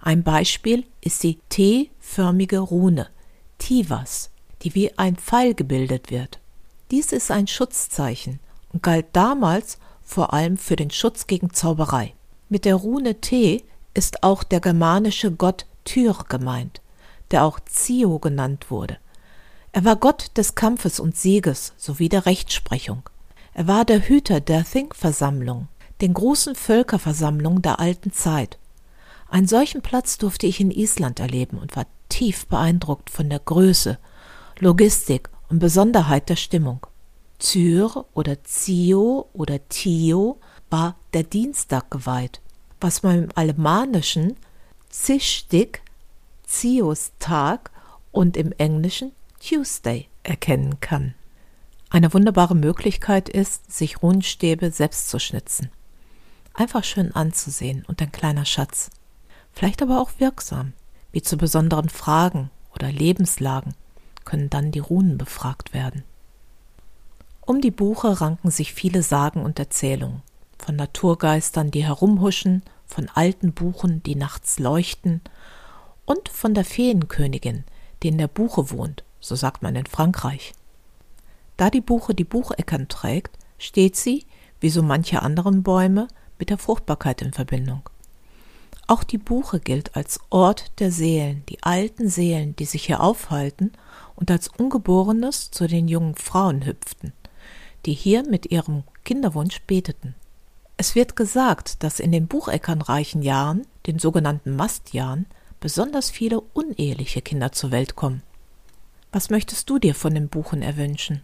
Ein 0.00 0.24
Beispiel 0.24 0.84
ist 1.00 1.22
die 1.22 1.38
T-förmige 1.50 2.58
Rune, 2.58 3.06
Tivas 3.58 4.30
die 4.62 4.74
wie 4.74 4.98
ein 4.98 5.14
Pfeil 5.14 5.54
gebildet 5.54 6.10
wird. 6.10 6.40
Dies 6.90 7.12
ist 7.12 7.30
ein 7.30 7.46
Schutzzeichen 7.46 8.40
und 8.72 8.82
galt 8.82 9.06
damals 9.12 9.78
vor 10.02 10.32
allem 10.32 10.56
für 10.56 10.74
den 10.74 10.90
Schutz 10.90 11.28
gegen 11.28 11.52
Zauberei. 11.52 12.12
Mit 12.48 12.64
der 12.64 12.74
Rune 12.74 13.20
T 13.20 13.62
ist 13.94 14.24
auch 14.24 14.42
der 14.42 14.58
germanische 14.58 15.30
Gott 15.30 15.64
Tyr 15.84 16.24
gemeint, 16.28 16.80
der 17.30 17.44
auch 17.44 17.60
Zio 17.60 18.18
genannt 18.18 18.72
wurde. 18.72 18.98
Er 19.74 19.84
war 19.84 19.96
Gott 19.96 20.30
des 20.36 20.54
Kampfes 20.54 21.00
und 21.00 21.16
Sieges 21.16 21.72
sowie 21.76 22.08
der 22.08 22.26
Rechtsprechung. 22.26 23.02
Er 23.54 23.66
war 23.66 23.84
der 23.84 24.08
Hüter 24.08 24.38
der 24.38 24.64
Think-Versammlung, 24.64 25.66
den 26.00 26.14
großen 26.14 26.54
Völkerversammlungen 26.54 27.60
der 27.60 27.80
alten 27.80 28.12
Zeit. 28.12 28.60
Einen 29.28 29.48
solchen 29.48 29.82
Platz 29.82 30.16
durfte 30.16 30.46
ich 30.46 30.60
in 30.60 30.70
Island 30.70 31.18
erleben 31.18 31.58
und 31.58 31.74
war 31.74 31.86
tief 32.08 32.46
beeindruckt 32.46 33.10
von 33.10 33.28
der 33.28 33.40
Größe 33.40 33.98
Logistik 34.60 35.28
und 35.48 35.58
Besonderheit 35.58 36.28
der 36.28 36.36
Stimmung. 36.36 36.86
Zyr 37.40 38.06
oder 38.14 38.44
Zio 38.44 39.28
oder 39.32 39.58
Tio 39.70 40.38
war 40.70 40.94
der 41.14 41.24
Dienstag 41.24 41.90
geweiht, 41.90 42.40
was 42.80 43.02
man 43.02 43.24
im 43.24 43.28
Alemannischen 43.34 44.36
Zistik, 44.88 45.82
Zios 46.44 47.10
Tag 47.18 47.72
und 48.12 48.36
im 48.36 48.52
Englischen 48.52 49.10
Tuesday 49.46 50.08
erkennen 50.22 50.80
kann. 50.80 51.14
Eine 51.90 52.14
wunderbare 52.14 52.54
Möglichkeit 52.54 53.28
ist, 53.28 53.70
sich 53.70 54.02
Runenstäbe 54.02 54.70
selbst 54.70 55.10
zu 55.10 55.18
schnitzen. 55.18 55.70
Einfach 56.54 56.82
schön 56.82 57.14
anzusehen 57.14 57.84
und 57.86 58.00
ein 58.00 58.10
kleiner 58.10 58.46
Schatz. 58.46 58.90
Vielleicht 59.52 59.82
aber 59.82 60.00
auch 60.00 60.12
wirksam, 60.16 60.72
wie 61.12 61.20
zu 61.20 61.36
besonderen 61.36 61.90
Fragen 61.90 62.50
oder 62.74 62.90
Lebenslagen 62.90 63.74
können 64.24 64.48
dann 64.48 64.72
die 64.72 64.78
Runen 64.78 65.18
befragt 65.18 65.74
werden. 65.74 66.04
Um 67.42 67.60
die 67.60 67.70
Buche 67.70 68.22
ranken 68.22 68.50
sich 68.50 68.72
viele 68.72 69.02
Sagen 69.02 69.42
und 69.42 69.58
Erzählungen, 69.58 70.22
von 70.58 70.76
Naturgeistern, 70.76 71.70
die 71.70 71.84
herumhuschen, 71.84 72.62
von 72.86 73.10
alten 73.12 73.52
Buchen, 73.52 74.02
die 74.04 74.16
nachts 74.16 74.58
leuchten, 74.58 75.20
und 76.06 76.30
von 76.30 76.54
der 76.54 76.64
Feenkönigin, 76.64 77.64
die 78.02 78.08
in 78.08 78.16
der 78.16 78.28
Buche 78.28 78.70
wohnt, 78.70 79.03
so 79.24 79.36
sagt 79.36 79.62
man 79.62 79.74
in 79.74 79.86
Frankreich. 79.86 80.52
Da 81.56 81.70
die 81.70 81.80
Buche 81.80 82.14
die 82.14 82.24
Bucheckern 82.24 82.88
trägt, 82.88 83.38
steht 83.58 83.96
sie, 83.96 84.26
wie 84.60 84.68
so 84.68 84.82
manche 84.82 85.22
anderen 85.22 85.62
Bäume, 85.62 86.08
mit 86.38 86.50
der 86.50 86.58
Fruchtbarkeit 86.58 87.22
in 87.22 87.32
Verbindung. 87.32 87.88
Auch 88.86 89.02
die 89.02 89.18
Buche 89.18 89.60
gilt 89.60 89.96
als 89.96 90.20
Ort 90.28 90.78
der 90.78 90.90
Seelen, 90.90 91.42
die 91.48 91.62
alten 91.62 92.08
Seelen, 92.08 92.54
die 92.56 92.66
sich 92.66 92.84
hier 92.84 93.00
aufhalten 93.00 93.72
und 94.14 94.30
als 94.30 94.48
Ungeborenes 94.48 95.50
zu 95.50 95.66
den 95.66 95.88
jungen 95.88 96.16
Frauen 96.16 96.66
hüpften, 96.66 97.14
die 97.86 97.94
hier 97.94 98.28
mit 98.28 98.50
ihrem 98.50 98.82
Kinderwunsch 99.04 99.62
beteten. 99.62 100.14
Es 100.76 100.94
wird 100.94 101.16
gesagt, 101.16 101.82
dass 101.82 101.98
in 101.98 102.12
den 102.12 102.26
bucheckernreichen 102.26 103.22
Jahren, 103.22 103.66
den 103.86 103.98
sogenannten 103.98 104.54
Mastjahren, 104.54 105.24
besonders 105.60 106.10
viele 106.10 106.40
uneheliche 106.40 107.22
Kinder 107.22 107.52
zur 107.52 107.70
Welt 107.70 107.96
kommen. 107.96 108.22
Was 109.14 109.30
möchtest 109.30 109.70
du 109.70 109.78
dir 109.78 109.94
von 109.94 110.12
den 110.12 110.28
Buchen 110.28 110.60
erwünschen? 110.60 111.22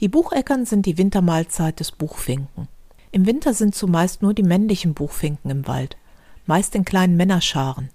Die 0.00 0.08
Bucheckern 0.08 0.66
sind 0.66 0.84
die 0.84 0.98
Wintermahlzeit 0.98 1.80
des 1.80 1.90
Buchfinken. 1.90 2.68
Im 3.12 3.24
Winter 3.24 3.54
sind 3.54 3.74
zumeist 3.74 4.20
nur 4.20 4.34
die 4.34 4.42
männlichen 4.42 4.92
Buchfinken 4.92 5.50
im 5.50 5.66
Wald, 5.66 5.96
meist 6.44 6.74
in 6.74 6.84
kleinen 6.84 7.16
Männerscharen. 7.16 7.88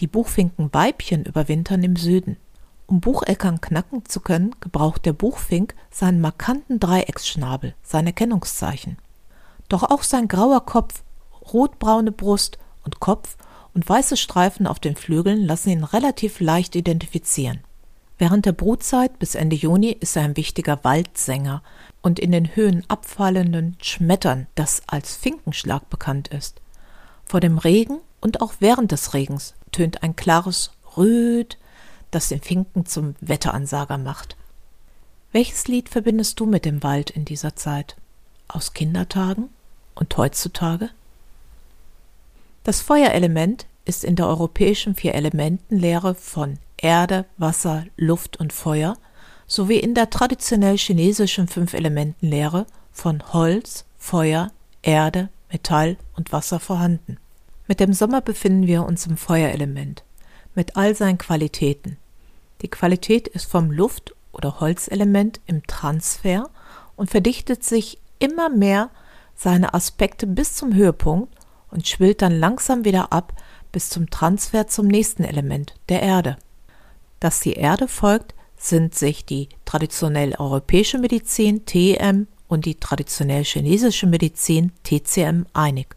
Die 0.00 0.06
Buchfinkenweibchen 0.06 1.26
überwintern 1.26 1.84
im 1.84 1.96
Süden. 1.96 2.38
Um 2.86 3.02
Bucheckern 3.02 3.60
knacken 3.60 4.06
zu 4.06 4.20
können, 4.20 4.56
gebraucht 4.60 5.04
der 5.04 5.12
Buchfink 5.12 5.74
seinen 5.90 6.22
markanten 6.22 6.80
Dreiecksschnabel, 6.80 7.74
sein 7.82 8.06
Erkennungszeichen. 8.06 8.96
Doch 9.68 9.82
auch 9.82 10.04
sein 10.04 10.26
grauer 10.26 10.64
Kopf, 10.64 11.02
rotbraune 11.52 12.12
Brust 12.12 12.58
und 12.82 12.98
Kopf 12.98 13.36
und 13.74 13.86
weiße 13.86 14.16
Streifen 14.16 14.66
auf 14.66 14.80
den 14.80 14.96
Flügeln 14.96 15.44
lassen 15.44 15.68
ihn 15.68 15.84
relativ 15.84 16.40
leicht 16.40 16.74
identifizieren. 16.76 17.60
Während 18.20 18.44
der 18.44 18.52
Brutzeit 18.52 19.18
bis 19.18 19.34
Ende 19.34 19.56
Juni 19.56 19.92
ist 19.92 20.14
er 20.14 20.24
ein 20.24 20.36
wichtiger 20.36 20.84
Waldsänger 20.84 21.62
und 22.02 22.18
in 22.18 22.32
den 22.32 22.54
Höhen 22.54 22.84
abfallenden 22.86 23.78
Schmettern, 23.80 24.46
das 24.56 24.82
als 24.86 25.16
Finkenschlag 25.16 25.88
bekannt 25.88 26.28
ist. 26.28 26.60
Vor 27.24 27.40
dem 27.40 27.56
Regen 27.56 27.98
und 28.20 28.42
auch 28.42 28.52
während 28.60 28.92
des 28.92 29.14
Regens 29.14 29.54
tönt 29.72 30.02
ein 30.02 30.16
klares 30.16 30.70
Rüd, 30.98 31.56
das 32.10 32.28
den 32.28 32.42
Finken 32.42 32.84
zum 32.84 33.14
Wetteransager 33.22 33.96
macht. 33.96 34.36
Welches 35.32 35.66
Lied 35.66 35.88
verbindest 35.88 36.38
du 36.40 36.44
mit 36.44 36.66
dem 36.66 36.82
Wald 36.82 37.08
in 37.08 37.24
dieser 37.24 37.56
Zeit? 37.56 37.96
Aus 38.48 38.74
Kindertagen 38.74 39.48
und 39.94 40.14
heutzutage? 40.18 40.90
Das 42.64 42.82
Feuerelement 42.82 43.64
ist 43.86 44.04
in 44.04 44.14
der 44.14 44.26
europäischen 44.26 44.94
Vier-Elementen-Lehre 44.94 46.14
von 46.14 46.58
Erde, 46.82 47.26
Wasser, 47.36 47.84
Luft 47.96 48.38
und 48.38 48.52
Feuer 48.52 48.96
sowie 49.46 49.76
in 49.76 49.94
der 49.94 50.10
traditionell 50.10 50.78
chinesischen 50.78 51.46
Fünf-Elementen-Lehre 51.46 52.66
von 52.90 53.22
Holz, 53.32 53.84
Feuer, 53.98 54.50
Erde, 54.82 55.28
Metall 55.50 55.98
und 56.16 56.32
Wasser 56.32 56.58
vorhanden. 56.58 57.18
Mit 57.66 57.80
dem 57.80 57.92
Sommer 57.92 58.20
befinden 58.20 58.66
wir 58.66 58.84
uns 58.84 59.06
im 59.06 59.16
Feuerelement, 59.16 60.04
mit 60.54 60.76
all 60.76 60.94
seinen 60.94 61.18
Qualitäten. 61.18 61.98
Die 62.62 62.68
Qualität 62.68 63.28
ist 63.28 63.50
vom 63.50 63.70
Luft- 63.70 64.14
oder 64.32 64.60
Holzelement 64.60 65.40
im 65.46 65.66
Transfer 65.66 66.48
und 66.96 67.10
verdichtet 67.10 67.62
sich 67.62 67.98
immer 68.18 68.48
mehr 68.48 68.90
seine 69.34 69.74
Aspekte 69.74 70.26
bis 70.26 70.54
zum 70.54 70.74
Höhepunkt 70.74 71.34
und 71.70 71.86
schwillt 71.86 72.22
dann 72.22 72.38
langsam 72.38 72.84
wieder 72.84 73.12
ab 73.12 73.34
bis 73.72 73.90
zum 73.90 74.10
Transfer 74.10 74.66
zum 74.66 74.86
nächsten 74.86 75.24
Element, 75.24 75.74
der 75.88 76.02
Erde. 76.02 76.36
Dass 77.20 77.40
die 77.40 77.52
Erde 77.52 77.86
folgt, 77.86 78.34
sind 78.56 78.94
sich 78.94 79.24
die 79.24 79.48
traditionell 79.64 80.34
europäische 80.34 80.98
Medizin 80.98 81.64
TM 81.64 82.26
und 82.48 82.64
die 82.66 82.74
traditionell 82.74 83.44
chinesische 83.44 84.06
Medizin 84.06 84.72
TCM 84.82 85.46
einig. 85.52 85.96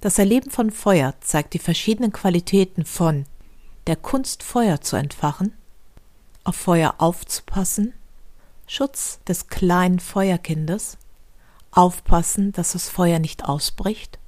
Das 0.00 0.18
Erleben 0.18 0.50
von 0.50 0.70
Feuer 0.70 1.14
zeigt 1.20 1.52
die 1.54 1.58
verschiedenen 1.58 2.12
Qualitäten 2.12 2.84
von 2.84 3.26
der 3.86 3.96
Kunst 3.96 4.42
Feuer 4.42 4.80
zu 4.80 4.96
entfachen, 4.96 5.52
auf 6.44 6.56
Feuer 6.56 6.94
aufzupassen, 6.98 7.92
Schutz 8.66 9.20
des 9.28 9.48
kleinen 9.48 10.00
Feuerkindes, 10.00 10.96
aufpassen, 11.72 12.52
dass 12.52 12.72
das 12.72 12.88
Feuer 12.88 13.18
nicht 13.18 13.44
ausbricht, 13.44 14.18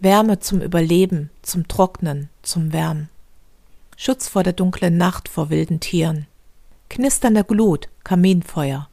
Wärme 0.00 0.40
zum 0.40 0.60
Überleben, 0.60 1.30
zum 1.42 1.66
Trocknen, 1.68 2.28
zum 2.42 2.72
Wärmen, 2.72 3.08
Schutz 4.00 4.28
vor 4.28 4.44
der 4.44 4.52
dunklen 4.52 4.96
Nacht 4.96 5.28
vor 5.28 5.50
wilden 5.50 5.80
Tieren, 5.80 6.28
knisternder 6.88 7.42
Glut, 7.42 7.88
Kaminfeuer, 8.04 8.88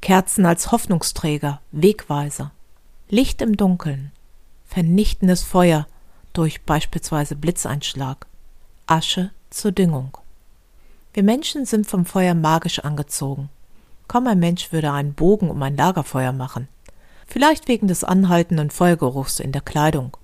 Kerzen 0.00 0.46
als 0.46 0.70
Hoffnungsträger, 0.70 1.60
Wegweiser, 1.72 2.52
Licht 3.08 3.42
im 3.42 3.56
Dunkeln, 3.56 4.12
vernichtendes 4.64 5.42
Feuer 5.42 5.88
durch 6.32 6.62
beispielsweise 6.62 7.34
Blitzeinschlag, 7.34 8.28
Asche 8.86 9.32
zur 9.50 9.72
Düngung. 9.72 10.16
Wir 11.12 11.24
Menschen 11.24 11.66
sind 11.66 11.88
vom 11.88 12.06
Feuer 12.06 12.34
magisch 12.34 12.78
angezogen. 12.78 13.48
Kaum 14.06 14.28
ein 14.28 14.38
Mensch 14.38 14.70
würde 14.70 14.92
einen 14.92 15.14
Bogen 15.14 15.50
um 15.50 15.60
ein 15.60 15.76
Lagerfeuer 15.76 16.30
machen. 16.30 16.68
Vielleicht 17.26 17.66
wegen 17.66 17.88
des 17.88 18.04
anhaltenden 18.04 18.70
Feuergeruchs 18.70 19.40
in 19.40 19.50
der 19.50 19.62
Kleidung. 19.62 20.16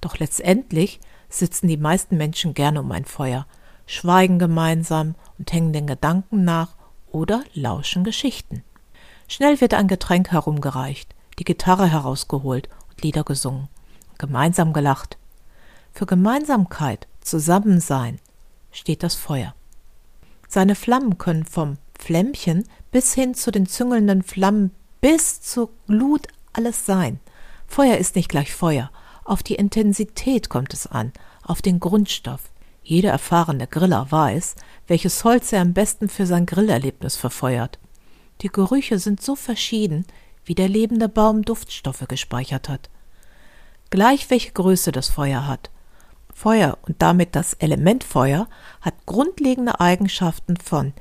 Doch 0.00 0.18
letztendlich 0.18 0.98
sitzen 1.28 1.68
die 1.68 1.76
meisten 1.76 2.16
Menschen 2.16 2.54
gerne 2.54 2.80
um 2.80 2.90
ein 2.90 3.04
Feuer, 3.04 3.46
schweigen 3.86 4.38
gemeinsam 4.38 5.14
und 5.38 5.52
hängen 5.52 5.72
den 5.72 5.86
Gedanken 5.86 6.44
nach 6.44 6.74
oder 7.10 7.42
lauschen 7.54 8.04
Geschichten. 8.04 8.62
Schnell 9.28 9.60
wird 9.60 9.74
ein 9.74 9.88
Getränk 9.88 10.30
herumgereicht, 10.30 11.14
die 11.38 11.44
Gitarre 11.44 11.90
herausgeholt 11.90 12.68
und 12.90 13.02
Lieder 13.02 13.24
gesungen, 13.24 13.68
gemeinsam 14.18 14.72
gelacht. 14.72 15.18
Für 15.92 16.06
Gemeinsamkeit, 16.06 17.08
Zusammensein 17.20 18.20
steht 18.70 19.02
das 19.02 19.14
Feuer. 19.14 19.54
Seine 20.48 20.74
Flammen 20.74 21.18
können 21.18 21.44
vom 21.44 21.78
Flämmchen 21.98 22.68
bis 22.92 23.14
hin 23.14 23.34
zu 23.34 23.50
den 23.50 23.66
züngelnden 23.66 24.22
Flammen 24.22 24.70
bis 25.00 25.40
zur 25.40 25.70
Glut 25.86 26.28
alles 26.52 26.86
sein. 26.86 27.20
Feuer 27.66 27.96
ist 27.96 28.16
nicht 28.16 28.28
gleich 28.28 28.54
Feuer. 28.54 28.90
Auf 29.24 29.42
die 29.42 29.56
Intensität 29.56 30.48
kommt 30.48 30.72
es 30.72 30.86
an, 30.86 31.12
auf 31.42 31.62
den 31.62 31.80
Grundstoff. 31.80 32.42
Jeder 32.88 33.10
erfahrene 33.10 33.66
Griller 33.66 34.12
weiß, 34.12 34.54
welches 34.86 35.24
Holz 35.24 35.52
er 35.52 35.60
am 35.60 35.72
besten 35.72 36.08
für 36.08 36.24
sein 36.24 36.46
Grillerlebnis 36.46 37.16
verfeuert. 37.16 37.80
Die 38.42 38.48
Gerüche 38.48 39.00
sind 39.00 39.20
so 39.20 39.34
verschieden, 39.34 40.06
wie 40.44 40.54
der 40.54 40.68
lebende 40.68 41.08
Baum 41.08 41.42
Duftstoffe 41.42 42.06
gespeichert 42.06 42.68
hat. 42.68 42.88
Gleich 43.90 44.30
welche 44.30 44.52
Größe 44.52 44.92
das 44.92 45.08
Feuer 45.08 45.48
hat. 45.48 45.70
Feuer 46.32 46.78
und 46.86 47.02
damit 47.02 47.34
das 47.34 47.54
Element 47.54 48.04
Feuer 48.04 48.48
hat 48.80 48.94
grundlegende 49.04 49.80
Eigenschaften 49.80 50.56
von 50.56 50.92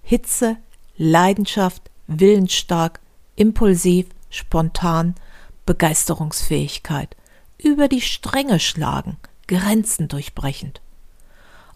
Hitze, 0.00 0.56
Leidenschaft, 0.96 1.90
willensstark, 2.06 3.00
impulsiv, 3.36 4.06
spontan, 4.30 5.14
Begeisterungsfähigkeit, 5.66 7.14
über 7.58 7.88
die 7.88 8.00
Stränge 8.00 8.60
schlagen, 8.60 9.18
Grenzen 9.46 10.08
durchbrechend. 10.08 10.80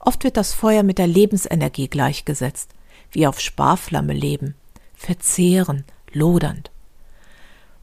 Oft 0.01 0.25
wird 0.25 0.37
das 0.37 0.55
Feuer 0.55 0.83
mit 0.83 0.99
der 0.99 1.07
Lebensenergie 1.07 1.89
gleichgesetzt, 1.89 2.71
wie 3.11 3.27
auf 3.27 3.41
Sparflamme 3.41 4.13
leben, 4.13 4.55
verzehren, 4.95 5.85
lodernd. 6.13 6.71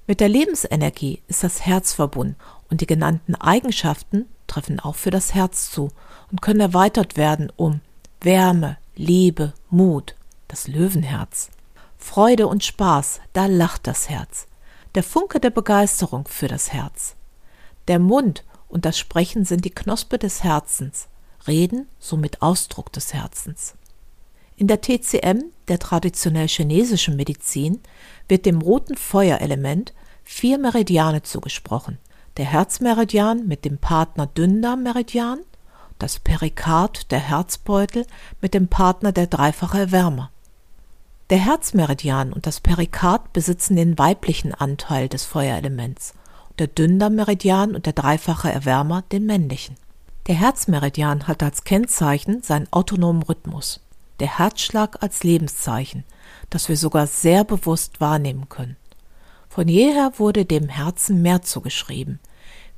Mit 0.08 0.20
der 0.20 0.30
Lebensenergie 0.30 1.22
ist 1.28 1.44
das 1.44 1.66
Herz 1.66 1.94
verbunden 1.94 2.36
und 2.70 2.82
die 2.82 2.88
genannten 2.88 3.36
Eigenschaften 3.36 4.28
treffen 4.48 4.80
auch 4.80 4.96
für 4.96 5.12
das 5.12 5.34
Herz 5.34 5.72
zu 5.72 5.90
und 6.32 6.42
können 6.42 6.60
erweitert 6.60 7.18
werden 7.18 7.52
um 7.56 7.82
Wärme, 8.22 8.78
Liebe, 8.96 9.54
Mut, 9.70 10.16
das 10.48 10.68
Löwenherz. 10.68 11.50
Freude 11.98 12.48
und 12.48 12.64
Spaß, 12.64 13.20
da 13.34 13.48
lacht 13.48 13.88
das 13.88 14.10
Herz. 14.10 14.48
Der 14.94 15.04
Funke 15.04 15.40
der 15.40 15.50
Begeisterung 15.50 16.28
für 16.28 16.48
das 16.48 16.72
Herz. 16.72 17.16
Der 17.88 18.00
Mund 18.00 18.44
und 18.68 18.86
das 18.86 18.98
Sprechen 18.98 19.44
sind 19.44 19.66
die 19.66 19.72
Knospe 19.74 20.18
des 20.18 20.44
Herzens. 20.44 21.08
Reden 21.48 21.88
somit 22.00 22.42
Ausdruck 22.42 22.92
des 22.92 23.14
Herzens. 23.14 23.76
In 24.58 24.68
der 24.68 24.82
TCM, 24.82 25.52
der 25.68 25.80
traditionell 25.80 26.48
chinesischen 26.48 27.16
Medizin, 27.16 27.82
wird 28.28 28.46
dem 28.46 28.62
roten 28.62 28.96
Feuerelement 28.96 29.94
vier 30.24 30.58
Meridiane 30.58 31.24
zugesprochen. 31.24 31.98
Der 32.38 32.46
Herzmeridian 32.46 33.48
mit 33.48 33.66
dem 33.66 33.78
Partner 33.78 34.28
Dünndarmmeridian, 34.28 35.40
das 36.00 36.20
Perikard, 36.20 37.12
der 37.12 37.20
Herzbeutel 37.20 38.06
mit 38.42 38.54
dem 38.54 38.68
Partner 38.68 39.12
der 39.12 39.28
dreifache 39.28 39.80
Erwärmer. 39.80 40.32
Der 41.30 41.40
Herzmeridian 41.40 42.34
und 42.34 42.46
das 42.46 42.60
Perikard 42.60 43.34
besitzen 43.34 43.76
den 43.76 43.98
weiblichen 43.98 44.54
Anteil 44.54 45.10
des 45.10 45.26
Feuerelements, 45.26 46.14
der 46.60 46.68
Dünndarmmeridian 46.68 47.76
und 47.76 47.86
der 47.86 47.94
dreifache 47.94 48.52
Erwärmer 48.52 49.04
den 49.12 49.26
männlichen. 49.26 49.76
Der 50.28 50.34
Herzmeridian 50.34 51.28
hat 51.28 51.44
als 51.44 51.66
Kennzeichen 51.66 52.42
seinen 52.42 52.68
autonomen 52.74 53.22
Rhythmus, 53.22 53.82
der 54.20 54.40
Herzschlag 54.40 55.04
als 55.04 55.24
Lebenszeichen, 55.24 56.04
das 56.50 56.68
wir 56.68 56.78
sogar 56.78 57.06
sehr 57.06 57.44
bewusst 57.44 58.02
wahrnehmen 58.02 58.50
können. 58.50 58.76
Von 59.50 59.68
jeher 59.68 60.14
wurde 60.18 60.46
dem 60.46 60.68
Herzen 60.68 61.22
mehr 61.22 61.44
zugeschrieben, 61.44 62.20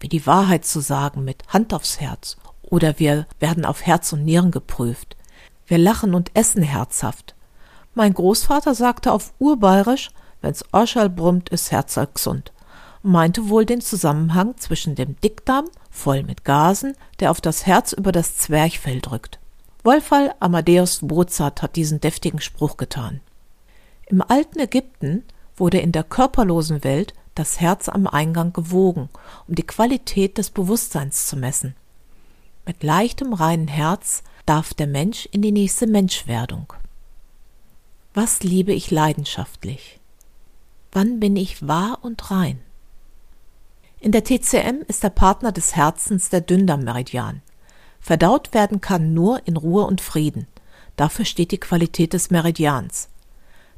wie 0.02 0.10
die 0.10 0.28
Wahrheit 0.28 0.66
zu 0.66 0.82
sagen 0.82 1.24
mit 1.24 1.48
Hand 1.48 1.74
aufs 1.74 2.02
Herz, 2.02 2.36
oder 2.64 3.00
wir 3.00 3.26
werden 3.40 3.64
auf 3.64 3.82
Herz 3.86 4.12
und 4.12 4.26
Nieren 4.26 4.52
geprüft. 4.52 5.16
Wir 5.68 5.78
lachen 5.78 6.16
und 6.16 6.32
essen 6.34 6.64
herzhaft. 6.64 7.34
Mein 7.94 8.14
Großvater 8.14 8.76
sagte 8.76 9.14
auf 9.14 9.34
Urbayerisch, 9.40 10.10
wenn's 10.42 10.66
Orschal 10.74 11.10
brummt, 11.10 11.48
ist 11.48 11.72
Herzal 11.72 12.10
gesund 12.14 12.52
meinte 13.04 13.50
wohl 13.50 13.66
den 13.66 13.82
Zusammenhang 13.82 14.58
zwischen 14.58 14.96
dem 14.96 15.20
Dickdarm, 15.22 15.66
voll 15.90 16.24
mit 16.24 16.44
Gasen, 16.44 16.96
der 17.20 17.32
auf 17.32 17.42
das 17.42 17.66
Herz 17.66 17.94
über 17.94 18.12
das 18.12 18.38
Zwerchfell 18.38 19.02
drückt. 19.02 19.40
Wolfall 19.84 20.34
Amadeus 20.40 21.02
Mozart 21.02 21.62
hat 21.62 21.76
diesen 21.76 22.02
deftigen 22.02 22.42
Spruch 22.42 22.78
getan. 22.78 23.22
Im 24.08 24.22
alten 24.22 24.60
Ägypten 24.60 25.24
wurde 25.56 25.80
in 25.80 25.92
der 25.92 26.04
körperlosen 26.04 26.84
Welt 26.84 27.14
das 27.36 27.60
Herz 27.60 27.88
am 27.88 28.08
Eingang 28.08 28.54
gewogen, 28.54 29.10
um 29.48 29.56
die 29.56 29.66
Qualität 29.66 30.38
des 30.38 30.50
Bewusstseins 30.50 31.28
zu 31.28 31.38
messen. 31.38 31.76
Mit 32.66 32.84
leichtem 32.84 33.34
reinen 33.34 33.68
Herz 33.68 34.24
darf 34.46 34.74
der 34.74 34.88
Mensch 34.88 35.28
in 35.32 35.42
die 35.42 35.52
nächste 35.52 35.88
Menschwerdung. 35.88 36.74
Was 38.14 38.44
liebe 38.44 38.74
ich 38.74 38.92
leidenschaftlich? 38.92 40.00
Wann 40.92 41.20
bin 41.20 41.36
ich 41.36 41.68
wahr 41.68 42.00
und 42.02 42.32
rein? 42.32 42.60
In 44.00 44.12
der 44.12 44.24
TCM 44.24 44.84
ist 44.88 45.02
der 45.02 45.10
Partner 45.10 45.52
des 45.52 45.76
Herzens 45.76 46.30
der 46.30 46.42
Dünndarmmeridian. 46.42 47.42
Verdaut 48.00 48.54
werden 48.54 48.80
kann 48.80 49.16
nur 49.16 49.42
in 49.48 49.58
Ruhe 49.58 49.86
und 49.86 50.02
Frieden. 50.02 50.48
Dafür 50.98 51.26
steht 51.26 51.52
die 51.52 51.60
Qualität 51.60 52.14
des 52.14 52.30
Meridians. 52.30 53.10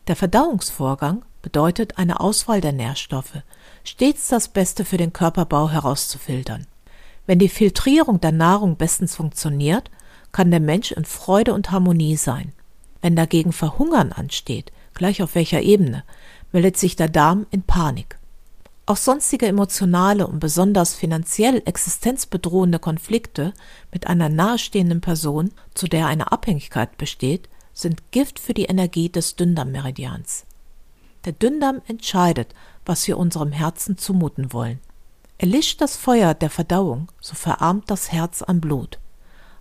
Der 0.07 0.17
Verdauungsvorgang 0.17 1.23
bedeutet 1.41 1.97
eine 1.97 2.19
Auswahl 2.19 2.59
der 2.59 2.73
Nährstoffe, 2.73 3.43
stets 3.85 4.27
das 4.27 4.49
Beste 4.49 4.83
für 4.83 4.97
den 4.97 5.13
Körperbau 5.13 5.69
herauszufiltern. 5.69 6.67
Wenn 7.25 7.39
die 7.39 7.47
Filtrierung 7.47 8.19
der 8.19 8.33
Nahrung 8.33 8.75
bestens 8.75 9.15
funktioniert, 9.15 9.89
kann 10.33 10.51
der 10.51 10.59
Mensch 10.59 10.91
in 10.91 11.05
Freude 11.05 11.53
und 11.53 11.71
Harmonie 11.71 12.17
sein. 12.17 12.51
Wenn 13.01 13.15
dagegen 13.15 13.53
Verhungern 13.53 14.11
ansteht, 14.11 14.73
gleich 14.93 15.23
auf 15.23 15.35
welcher 15.35 15.61
Ebene, 15.61 16.03
meldet 16.51 16.75
sich 16.75 16.97
der 16.97 17.07
Darm 17.07 17.47
in 17.51 17.63
Panik. 17.63 18.18
Auch 18.89 18.97
sonstige 18.97 19.45
emotionale 19.45 20.25
und 20.25 20.39
besonders 20.39 20.95
finanziell 20.95 21.61
existenzbedrohende 21.63 22.79
Konflikte 22.79 23.53
mit 23.91 24.07
einer 24.07 24.29
nahestehenden 24.29 24.99
Person, 24.99 25.51
zu 25.75 25.87
der 25.87 26.07
eine 26.07 26.31
Abhängigkeit 26.31 26.97
besteht, 26.97 27.49
sind 27.71 28.09
Gift 28.09 28.39
für 28.39 28.55
die 28.55 28.65
Energie 28.65 29.07
des 29.07 29.35
Dünndarmmeridians. 29.35 30.47
Der 31.23 31.33
Dünndarm 31.33 31.83
entscheidet, 31.87 32.55
was 32.83 33.07
wir 33.07 33.19
unserem 33.19 33.51
Herzen 33.51 33.99
zumuten 33.99 34.53
wollen. 34.53 34.79
Erlischt 35.37 35.81
das 35.81 35.95
Feuer 35.95 36.33
der 36.33 36.49
Verdauung, 36.49 37.11
so 37.21 37.35
verarmt 37.35 37.91
das 37.91 38.11
Herz 38.11 38.41
an 38.41 38.59
Blut. 38.59 38.97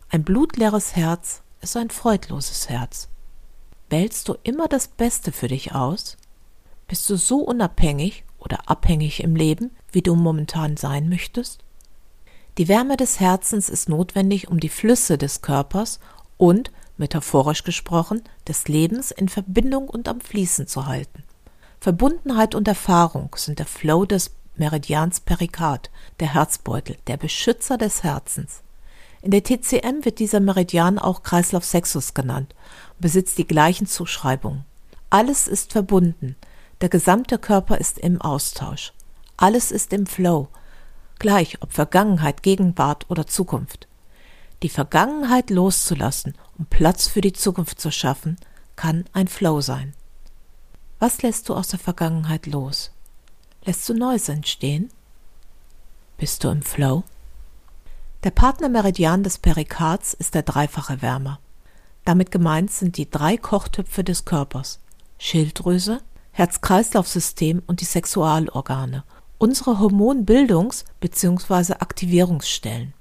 Ein 0.09 0.25
blutleeres 0.25 0.97
Herz 0.97 1.43
ist 1.61 1.77
ein 1.77 1.91
freudloses 1.91 2.71
Herz. 2.71 3.09
Wählst 3.91 4.27
du 4.31 4.37
immer 4.43 4.69
das 4.69 4.89
Beste 4.89 5.33
für 5.33 5.49
dich 5.49 5.75
aus? 5.75 6.17
Bist 6.87 7.11
du 7.11 7.17
so 7.17 7.41
unabhängig 7.41 8.25
oder 8.39 8.69
abhängig 8.69 9.23
im 9.23 9.37
Leben, 9.37 9.71
wie 9.93 10.03
du 10.03 10.15
momentan 10.15 10.77
sein 10.77 11.09
möchtest? 11.09 11.65
Die 12.59 12.69
Wärme 12.69 12.97
des 12.97 13.21
Herzens 13.21 13.69
ist 13.69 13.89
notwendig, 13.89 14.49
um 14.49 14.59
die 14.59 14.69
Flüsse 14.69 15.17
des 15.17 15.43
Körpers 15.43 16.01
und, 16.37 16.73
metaphorisch 16.97 17.63
gesprochen, 17.63 18.23
des 18.47 18.67
Lebens 18.67 19.11
in 19.11 19.29
Verbindung 19.29 19.89
und 19.89 20.09
am 20.09 20.21
Fließen 20.21 20.67
zu 20.67 20.87
halten. 20.87 21.23
Verbundenheit 21.81 22.57
und 22.57 22.67
Erfahrung 22.67 23.31
sind 23.37 23.61
der 23.61 23.67
Flow 23.67 24.05
des 24.05 24.33
Meridians 24.57 25.21
Perikard, 25.21 25.91
der 26.19 26.35
Herzbeutel, 26.35 26.97
der 27.07 27.17
Beschützer 27.17 27.79
des 27.79 28.03
Herzens. 28.03 28.63
In 29.23 29.31
der 29.31 29.45
TCM 29.45 30.05
wird 30.05 30.19
dieser 30.19 30.41
Meridian 30.41 30.99
auch 30.99 31.23
Kreislauf 31.23 31.65
Sexus 31.65 32.15
genannt 32.15 32.55
und 32.95 33.01
besitzt 33.01 33.39
die 33.39 33.47
gleichen 33.47 33.87
Zuschreibungen. 33.87 34.65
Alles 35.11 35.49
ist 35.49 35.73
verbunden, 35.73 36.37
der 36.81 36.89
gesamte 36.89 37.39
Körper 37.39 37.79
ist 37.79 37.99
im 37.99 38.21
Austausch. 38.21 38.93
Alles 39.37 39.71
ist 39.71 39.93
im 39.93 40.07
Flow, 40.07 40.49
gleich 41.19 41.63
ob 41.63 41.73
Vergangenheit, 41.73 42.43
Gegenwart 42.43 43.07
oder 43.09 43.27
Zukunft. 43.27 43.89
Die 44.63 44.69
Vergangenheit 44.69 45.51
loszulassen, 45.51 46.35
um 46.59 46.67
Platz 46.67 47.09
für 47.09 47.21
die 47.21 47.33
Zukunft 47.33 47.81
zu 47.81 47.91
schaffen, 47.91 48.37
kann 48.77 49.05
ein 49.13 49.29
Flow 49.29 49.61
sein. 49.61 49.95
Was 50.99 51.23
lässt 51.23 51.49
du 51.49 51.55
aus 51.55 51.69
der 51.69 51.79
Vergangenheit 51.79 52.47
los? 52.47 52.91
Lässt 53.65 53.89
du 53.89 53.95
Neues 53.95 54.29
entstehen? 54.29 54.91
Bist 56.17 56.43
du 56.43 56.49
im 56.49 56.63
Flow? 56.63 57.05
Der 58.25 58.33
Partnermeridian 58.33 59.23
des 59.23 59.39
Perikards 59.39 60.15
ist 60.15 60.35
der 60.35 60.43
dreifache 60.43 61.03
Wärmer. 61.03 61.39
Damit 62.05 62.33
gemeint 62.33 62.73
sind 62.73 62.97
die 62.97 63.09
drei 63.09 63.37
Kochtöpfe 63.37 64.03
des 64.03 64.25
Körpers: 64.25 64.81
Schilddrüse, 65.19 66.01
Herz-Kreislauf-System 66.39 67.63
und 67.67 67.81
die 67.81 67.85
Sexualorgane, 67.85 69.05
unsere 69.39 69.79
Hormonbildungs- 69.79 70.85
bzw. 71.01 71.75
Aktivierungsstellen. 71.75 72.95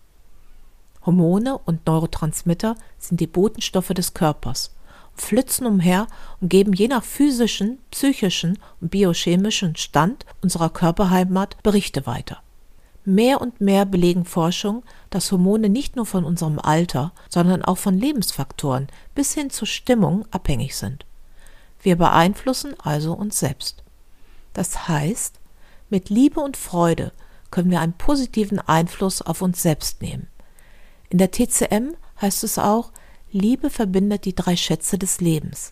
Hormone 1.06 1.58
und 1.58 1.86
Neurotransmitter 1.86 2.76
sind 2.98 3.20
die 3.20 3.28
Botenstoffe 3.28 3.90
des 3.90 4.14
Körpers 4.14 4.72
flitzen 5.22 5.66
umher 5.66 6.08
und 6.40 6.50
geben 6.50 6.74
je 6.74 6.88
nach 6.88 7.04
physischen, 7.04 7.80
psychischen 7.92 8.60
und 8.82 8.92
biochemischen 8.92 9.76
Stand 9.76 10.26
unserer 10.42 10.70
Körperheimat 10.70 11.62
Berichte 11.64 12.06
weiter. 12.06 12.38
Mehr 13.04 13.42
und 13.42 13.62
mehr 13.62 13.86
belegen 13.86 14.26
Forschung, 14.26 14.84
dass 15.10 15.32
Hormone 15.32 15.70
nicht 15.70 15.96
nur 15.96 16.06
von 16.06 16.24
unserem 16.24 16.60
Alter, 16.60 17.14
sondern 17.30 17.64
auch 17.64 17.78
von 17.78 17.98
Lebensfaktoren 17.98 18.88
bis 19.16 19.34
hin 19.34 19.50
zur 19.50 19.68
Stimmung 19.68 20.26
abhängig 20.32 20.76
sind. 20.76 21.07
Wir 21.82 21.96
beeinflussen 21.96 22.76
also 22.80 23.14
uns 23.14 23.40
selbst. 23.40 23.84
Das 24.54 24.88
heißt, 24.88 25.40
mit 25.90 26.10
Liebe 26.10 26.40
und 26.40 26.58
Freude 26.58 27.12
können 27.52 27.72
wir 27.72 27.80
einen 27.80 27.94
positiven 27.94 28.60
Einfluss 28.60 29.22
auf 29.22 29.42
uns 29.42 29.62
selbst 29.62 30.02
nehmen. 30.02 30.28
In 31.10 31.18
der 31.18 31.32
TCM 31.32 31.96
heißt 32.22 32.44
es 32.44 32.58
auch, 32.58 32.92
Liebe 33.32 33.70
verbindet 33.70 34.26
die 34.26 34.36
drei 34.36 34.56
Schätze 34.56 34.98
des 34.98 35.22
Lebens. 35.22 35.72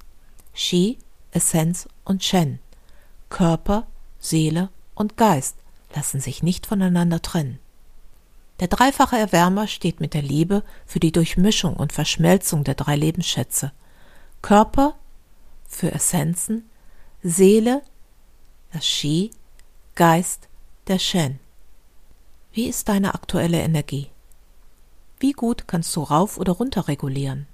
Shi, 0.54 0.98
Essenz 1.32 1.88
und 2.04 2.24
Shen. 2.24 2.60
Körper, 3.30 3.88
Seele 4.20 4.70
und 4.94 5.18
Geist 5.18 5.58
lassen 5.94 6.20
sich 6.20 6.44
nicht 6.44 6.66
voneinander 6.66 7.22
trennen. 7.22 7.60
Der 8.60 8.68
dreifache 8.70 9.18
Erwärmer 9.18 9.68
steht 9.68 10.00
mit 10.00 10.14
der 10.14 10.22
Liebe 10.22 10.64
für 10.86 11.00
die 11.00 11.12
Durchmischung 11.12 11.76
und 11.76 11.92
Verschmelzung 11.92 12.64
der 12.64 12.76
drei 12.76 12.96
Lebensschätze. 12.96 13.74
Körper 14.42 14.96
für 15.68 15.92
Essenzen, 15.92 16.70
Seele, 17.24 17.82
das 18.72 18.86
Shi, 18.86 19.32
Geist, 19.96 20.48
der 20.88 21.00
Shen. 21.00 21.40
Wie 22.52 22.68
ist 22.68 22.88
deine 22.88 23.14
aktuelle 23.16 23.62
Energie? 23.62 24.10
Wie 25.20 25.32
gut 25.32 25.68
kannst 25.68 25.96
du 25.96 26.02
rauf 26.02 26.38
oder 26.38 26.54
runter 26.54 26.88
regulieren? 26.88 27.48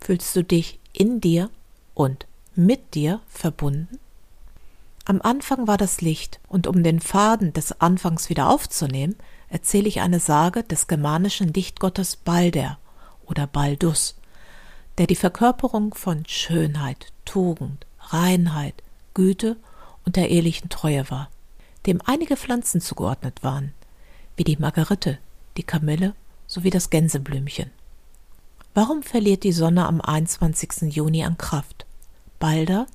Fühlst 0.00 0.34
du 0.34 0.42
dich 0.42 0.80
in 0.92 1.20
dir 1.20 1.50
und 1.94 2.26
mit 2.54 2.94
dir 2.94 3.20
verbunden? 3.28 3.98
Am 5.04 5.20
Anfang 5.20 5.66
war 5.66 5.78
das 5.78 6.00
Licht, 6.00 6.40
und 6.48 6.66
um 6.66 6.82
den 6.82 7.00
Faden 7.00 7.52
des 7.52 7.80
Anfangs 7.80 8.28
wieder 8.28 8.48
aufzunehmen, 8.48 9.16
erzähle 9.48 9.88
ich 9.88 10.00
eine 10.00 10.20
Sage 10.20 10.62
des 10.62 10.86
germanischen 10.86 11.52
Lichtgottes 11.52 12.16
Balder 12.16 12.78
oder 13.26 13.46
Baldus, 13.46 14.14
der 15.02 15.08
die 15.08 15.16
Verkörperung 15.16 15.94
von 15.94 16.22
Schönheit, 16.28 17.08
Tugend, 17.24 17.86
Reinheit, 17.98 18.84
Güte 19.14 19.56
und 20.06 20.14
der 20.14 20.30
ehelichen 20.30 20.68
Treue 20.68 21.10
war, 21.10 21.28
dem 21.86 22.00
einige 22.04 22.36
Pflanzen 22.36 22.80
zugeordnet 22.80 23.42
waren, 23.42 23.72
wie 24.36 24.44
die 24.44 24.58
Margerite, 24.58 25.18
die 25.56 25.64
Kamille 25.64 26.14
sowie 26.46 26.70
das 26.70 26.88
Gänseblümchen. 26.88 27.72
Warum 28.74 29.02
verliert 29.02 29.42
die 29.42 29.50
Sonne 29.50 29.86
am 29.86 30.00
21. 30.00 30.94
Juni 30.94 31.24
an 31.24 31.36
Kraft? 31.36 31.84
Balder, 32.38 32.86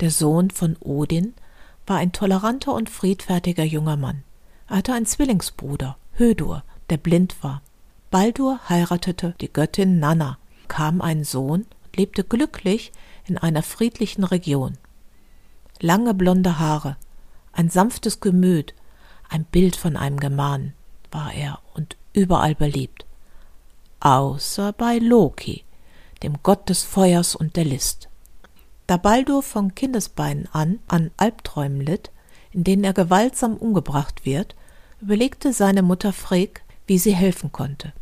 der 0.00 0.10
Sohn 0.10 0.50
von 0.50 0.76
Odin, 0.80 1.32
war 1.86 1.96
ein 1.96 2.12
toleranter 2.12 2.74
und 2.74 2.90
friedfertiger 2.90 3.64
junger 3.64 3.96
Mann. 3.96 4.22
Er 4.68 4.76
hatte 4.76 4.92
einen 4.92 5.06
Zwillingsbruder, 5.06 5.96
Hödur, 6.12 6.62
der 6.90 6.98
blind 6.98 7.42
war. 7.42 7.62
Baldur 8.10 8.60
heiratete 8.68 9.34
die 9.40 9.50
Göttin 9.50 9.98
Nanna, 9.98 10.36
kam 10.68 11.00
ein 11.00 11.24
Sohn 11.24 11.66
und 11.84 11.96
lebte 11.96 12.24
glücklich 12.24 12.92
in 13.26 13.38
einer 13.38 13.62
friedlichen 13.62 14.24
Region. 14.24 14.78
Lange 15.80 16.14
blonde 16.14 16.58
Haare, 16.58 16.96
ein 17.52 17.70
sanftes 17.70 18.20
Gemüt, 18.20 18.74
ein 19.28 19.44
Bild 19.44 19.76
von 19.76 19.96
einem 19.96 20.20
Germanen 20.20 20.74
war 21.10 21.32
er 21.32 21.60
und 21.74 21.96
überall 22.12 22.54
beliebt 22.54 23.04
außer 24.04 24.74
bei 24.74 24.98
Loki, 24.98 25.64
dem 26.22 26.36
Gott 26.42 26.68
des 26.68 26.82
Feuers 26.82 27.34
und 27.34 27.56
der 27.56 27.64
List. 27.64 28.08
Da 28.86 28.98
Baldur 28.98 29.42
von 29.42 29.74
Kindesbeinen 29.74 30.46
an 30.52 30.78
an 30.86 31.10
Albträumen 31.16 31.80
litt, 31.80 32.10
in 32.52 32.64
denen 32.64 32.84
er 32.84 32.92
gewaltsam 32.92 33.56
umgebracht 33.56 34.26
wird, 34.26 34.54
überlegte 35.00 35.54
seine 35.54 35.82
Mutter 35.82 36.12
Frigg, 36.12 36.60
wie 36.86 36.98
sie 36.98 37.14
helfen 37.14 37.50
konnte. 37.50 37.94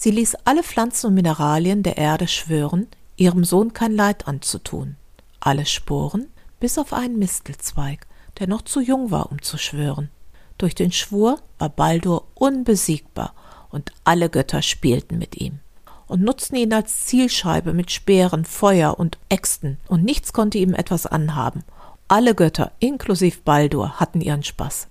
Sie 0.00 0.12
ließ 0.12 0.36
alle 0.44 0.62
Pflanzen 0.62 1.08
und 1.08 1.14
Mineralien 1.14 1.82
der 1.82 1.96
Erde 1.96 2.28
schwören, 2.28 2.86
ihrem 3.16 3.42
Sohn 3.42 3.72
kein 3.72 3.90
Leid 3.90 4.28
anzutun. 4.28 4.94
Alle 5.40 5.66
Sporen, 5.66 6.28
bis 6.60 6.78
auf 6.78 6.92
einen 6.92 7.18
Mistelzweig, 7.18 8.06
der 8.38 8.46
noch 8.46 8.62
zu 8.62 8.80
jung 8.80 9.10
war, 9.10 9.32
um 9.32 9.42
zu 9.42 9.58
schwören. 9.58 10.08
Durch 10.56 10.76
den 10.76 10.92
Schwur 10.92 11.40
war 11.58 11.68
Baldur 11.68 12.28
unbesiegbar 12.34 13.34
und 13.70 13.90
alle 14.04 14.30
Götter 14.30 14.62
spielten 14.62 15.18
mit 15.18 15.36
ihm. 15.36 15.58
und 16.06 16.22
nutzten 16.22 16.56
ihn 16.56 16.72
als 16.72 17.04
Zielscheibe 17.06 17.72
mit 17.74 17.90
Speeren, 17.90 18.44
Feuer 18.44 18.98
und 18.98 19.18
Äxten, 19.28 19.78
und 19.88 20.04
nichts 20.04 20.32
konnte 20.32 20.58
ihm 20.58 20.72
etwas 20.74 21.06
anhaben. 21.06 21.64
Alle 22.06 22.34
Götter, 22.36 22.72
inklusive 22.78 23.40
Baldur, 23.44 24.00
hatten 24.00 24.22
ihren 24.22 24.42
Spaß. 24.42 24.86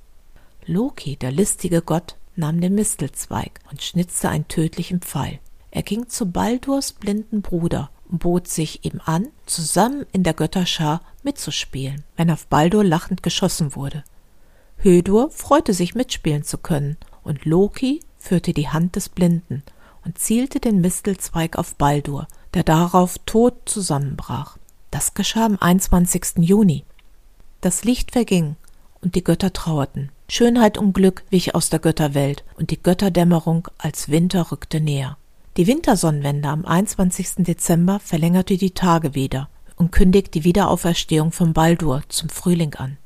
Loki, 0.67 1.15
der 1.15 1.31
listige 1.31 1.81
Gott, 1.81 2.16
nahm 2.37 2.61
den 2.61 2.75
Mistelzweig 2.75 3.59
und 3.69 3.81
schnitzte 3.81 4.29
einen 4.29 4.47
tödlichen 4.47 5.01
Pfeil. 5.01 5.39
Er 5.71 5.83
ging 5.83 6.07
zu 6.07 6.31
Baldurs 6.31 6.93
blinden 6.93 7.41
Bruder 7.41 7.89
und 8.09 8.19
bot 8.19 8.47
sich 8.47 8.85
ihm 8.85 9.01
an, 9.05 9.27
zusammen 9.45 10.05
in 10.11 10.23
der 10.23 10.33
Götterschar 10.33 11.01
mitzuspielen, 11.23 12.03
wenn 12.15 12.31
auf 12.31 12.47
Baldur 12.47 12.83
lachend 12.83 13.23
geschossen 13.23 13.75
wurde. 13.75 14.03
Hödur 14.77 15.29
freute 15.31 15.73
sich 15.73 15.95
mitspielen 15.95 16.43
zu 16.43 16.57
können, 16.57 16.97
und 17.23 17.45
Loki 17.45 17.99
führte 18.17 18.53
die 18.53 18.69
Hand 18.69 18.95
des 18.95 19.09
Blinden 19.09 19.63
und 20.05 20.17
zielte 20.17 20.59
den 20.59 20.79
Mistelzweig 20.79 21.57
auf 21.57 21.75
Baldur, 21.75 22.27
der 22.53 22.63
darauf 22.63 23.17
tot 23.25 23.53
zusammenbrach. 23.65 24.57
Das 24.91 25.13
geschah 25.13 25.45
am 25.45 25.57
21. 25.59 26.37
Juni. 26.37 26.85
Das 27.61 27.83
Licht 27.83 28.11
verging 28.11 28.55
und 29.01 29.15
die 29.15 29.23
Götter 29.23 29.51
trauerten. 29.51 30.11
Schönheit 30.29 30.77
und 30.77 30.93
Glück 30.93 31.23
wich 31.29 31.55
aus 31.55 31.69
der 31.69 31.79
Götterwelt 31.79 32.43
und 32.57 32.71
die 32.71 32.81
Götterdämmerung 32.81 33.69
als 33.77 34.09
Winter 34.09 34.51
rückte 34.51 34.81
näher. 34.81 35.17
Die 35.55 35.67
Wintersonnenwende 35.67 36.49
am 36.49 36.65
21. 36.65 37.45
Dezember 37.45 37.99
verlängerte 37.99 38.57
die 38.57 38.71
Tage 38.71 39.15
wieder 39.15 39.49
und 39.77 39.91
kündigt 39.91 40.33
die 40.33 40.43
Wiederauferstehung 40.43 41.31
von 41.31 41.53
Baldur 41.53 42.03
zum 42.09 42.27
Frühling 42.29 42.75
an. 42.75 42.97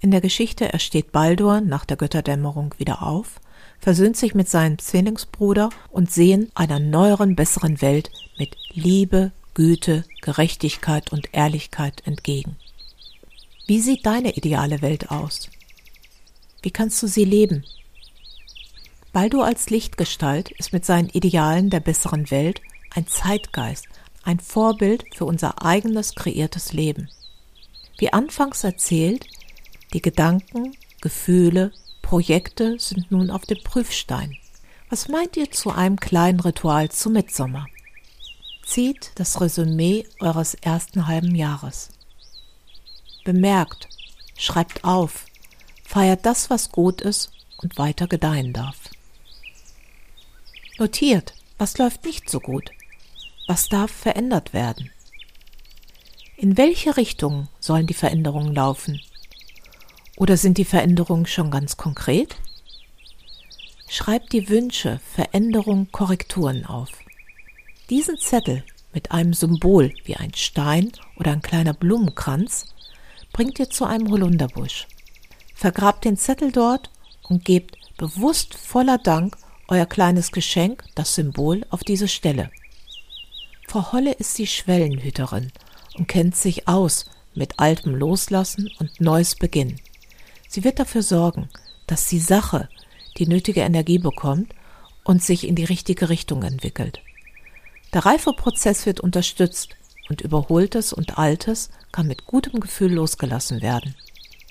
In 0.00 0.12
der 0.12 0.20
Geschichte 0.20 0.72
ersteht 0.72 1.10
Baldur 1.10 1.60
nach 1.60 1.84
der 1.84 1.96
Götterdämmerung 1.96 2.74
wieder 2.78 3.02
auf, 3.02 3.40
versöhnt 3.80 4.16
sich 4.16 4.34
mit 4.34 4.48
seinem 4.48 4.78
Zwillingsbruder 4.78 5.70
und 5.90 6.12
sehen 6.12 6.50
einer 6.54 6.78
neueren, 6.78 7.34
besseren 7.34 7.82
Welt 7.82 8.10
mit 8.38 8.56
Liebe, 8.72 9.32
Güte, 9.54 10.04
Gerechtigkeit 10.20 11.10
und 11.12 11.28
Ehrlichkeit 11.32 12.06
entgegen. 12.06 12.56
Wie 13.66 13.80
sieht 13.80 14.06
deine 14.06 14.36
ideale 14.36 14.80
Welt 14.80 15.10
aus? 15.10 15.50
Wie 16.66 16.72
kannst 16.72 17.00
du 17.00 17.06
sie 17.06 17.24
leben? 17.24 17.64
Baldur 19.12 19.44
als 19.44 19.70
Lichtgestalt 19.70 20.50
ist 20.50 20.72
mit 20.72 20.84
seinen 20.84 21.08
Idealen 21.10 21.70
der 21.70 21.78
besseren 21.78 22.28
Welt 22.32 22.60
ein 22.90 23.06
Zeitgeist, 23.06 23.86
ein 24.24 24.40
Vorbild 24.40 25.04
für 25.14 25.26
unser 25.26 25.64
eigenes 25.64 26.16
kreiertes 26.16 26.72
Leben. 26.72 27.08
Wie 27.98 28.12
anfangs 28.12 28.64
erzählt, 28.64 29.28
die 29.92 30.02
Gedanken, 30.02 30.76
Gefühle, 31.00 31.70
Projekte 32.02 32.80
sind 32.80 33.12
nun 33.12 33.30
auf 33.30 33.46
dem 33.46 33.62
Prüfstein. 33.62 34.36
Was 34.90 35.06
meint 35.06 35.36
ihr 35.36 35.52
zu 35.52 35.70
einem 35.70 36.00
kleinen 36.00 36.40
Ritual 36.40 36.88
zu 36.90 37.10
Mitsommer? 37.10 37.68
Zieht 38.66 39.12
das 39.14 39.40
Resümee 39.40 40.04
eures 40.18 40.54
ersten 40.54 41.06
halben 41.06 41.36
Jahres. 41.36 41.90
Bemerkt, 43.24 43.88
schreibt 44.36 44.82
auf, 44.82 45.25
feiert 45.86 46.26
das, 46.26 46.50
was 46.50 46.72
gut 46.72 47.00
ist 47.00 47.30
und 47.58 47.78
weiter 47.78 48.06
gedeihen 48.06 48.52
darf. 48.52 48.90
Notiert, 50.78 51.34
was 51.58 51.78
läuft 51.78 52.04
nicht 52.04 52.28
so 52.28 52.40
gut, 52.40 52.70
was 53.46 53.68
darf 53.68 53.90
verändert 53.90 54.52
werden. 54.52 54.90
In 56.36 56.58
welche 56.58 56.96
Richtung 56.98 57.48
sollen 57.60 57.86
die 57.86 57.94
Veränderungen 57.94 58.54
laufen 58.54 59.00
oder 60.16 60.36
sind 60.36 60.58
die 60.58 60.64
Veränderungen 60.64 61.26
schon 61.26 61.50
ganz 61.50 61.76
konkret? 61.76 62.36
Schreibt 63.88 64.32
die 64.32 64.48
Wünsche, 64.48 65.00
Veränderungen, 65.14 65.90
Korrekturen 65.92 66.66
auf. 66.66 66.90
Diesen 67.88 68.18
Zettel 68.18 68.64
mit 68.92 69.12
einem 69.12 69.32
Symbol 69.32 69.94
wie 70.04 70.16
ein 70.16 70.34
Stein 70.34 70.90
oder 71.16 71.32
ein 71.32 71.42
kleiner 71.42 71.72
Blumenkranz 71.72 72.66
bringt 73.32 73.58
ihr 73.58 73.70
zu 73.70 73.84
einem 73.84 74.10
Holunderbusch. 74.10 74.86
Vergrabt 75.56 76.04
den 76.04 76.18
Zettel 76.18 76.52
dort 76.52 76.90
und 77.22 77.46
gebt 77.46 77.78
bewusst 77.96 78.54
voller 78.54 78.98
Dank 78.98 79.38
euer 79.68 79.86
kleines 79.86 80.30
Geschenk, 80.30 80.84
das 80.94 81.14
Symbol, 81.14 81.64
auf 81.70 81.82
diese 81.82 82.08
Stelle. 82.08 82.50
Frau 83.66 83.90
Holle 83.92 84.12
ist 84.12 84.36
die 84.36 84.46
Schwellenhüterin 84.46 85.50
und 85.96 86.08
kennt 86.08 86.36
sich 86.36 86.68
aus 86.68 87.06
mit 87.34 87.58
altem 87.58 87.94
Loslassen 87.94 88.70
und 88.78 89.00
Neues 89.00 89.34
Beginn. 89.34 89.80
Sie 90.46 90.62
wird 90.62 90.78
dafür 90.78 91.02
sorgen, 91.02 91.48
dass 91.86 92.06
die 92.06 92.20
Sache 92.20 92.68
die 93.16 93.26
nötige 93.26 93.62
Energie 93.62 93.98
bekommt 93.98 94.54
und 95.04 95.22
sich 95.22 95.48
in 95.48 95.54
die 95.54 95.64
richtige 95.64 96.10
Richtung 96.10 96.42
entwickelt. 96.42 97.00
Der 97.94 98.04
Reifeprozess 98.04 98.84
wird 98.84 99.00
unterstützt 99.00 99.70
und 100.10 100.20
Überholtes 100.20 100.92
und 100.92 101.16
Altes 101.16 101.70
kann 101.92 102.06
mit 102.06 102.26
gutem 102.26 102.60
Gefühl 102.60 102.92
losgelassen 102.92 103.62
werden. 103.62 103.94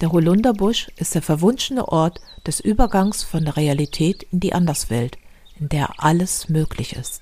Der 0.01 0.12
Holunderbusch 0.12 0.89
ist 0.97 1.15
der 1.15 1.21
verwunschene 1.21 1.88
Ort 1.88 2.19
des 2.45 2.60
Übergangs 2.60 3.23
von 3.23 3.45
der 3.45 3.55
Realität 3.55 4.23
in 4.31 4.41
die 4.41 4.53
Anderswelt, 4.53 5.17
in 5.58 5.69
der 5.69 6.03
alles 6.03 6.49
möglich 6.49 6.93
ist. 6.93 7.21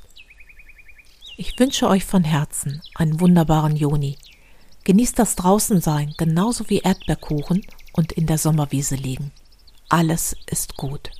Ich 1.38 1.58
wünsche 1.60 1.88
euch 1.88 2.04
von 2.04 2.24
Herzen 2.24 2.82
einen 2.96 3.20
wunderbaren 3.20 3.76
Juni. 3.76 4.18
Genießt 4.86 5.18
das 5.18 5.36
Draußensein 5.36 6.14
genauso 6.18 6.70
wie 6.70 6.80
Erdbeerkuchen 6.80 7.66
und 7.94 8.12
in 8.12 8.26
der 8.26 8.38
Sommerwiese 8.38 8.96
liegen. 8.96 9.32
Alles 9.90 10.36
ist 10.48 10.76
gut. 10.76 11.12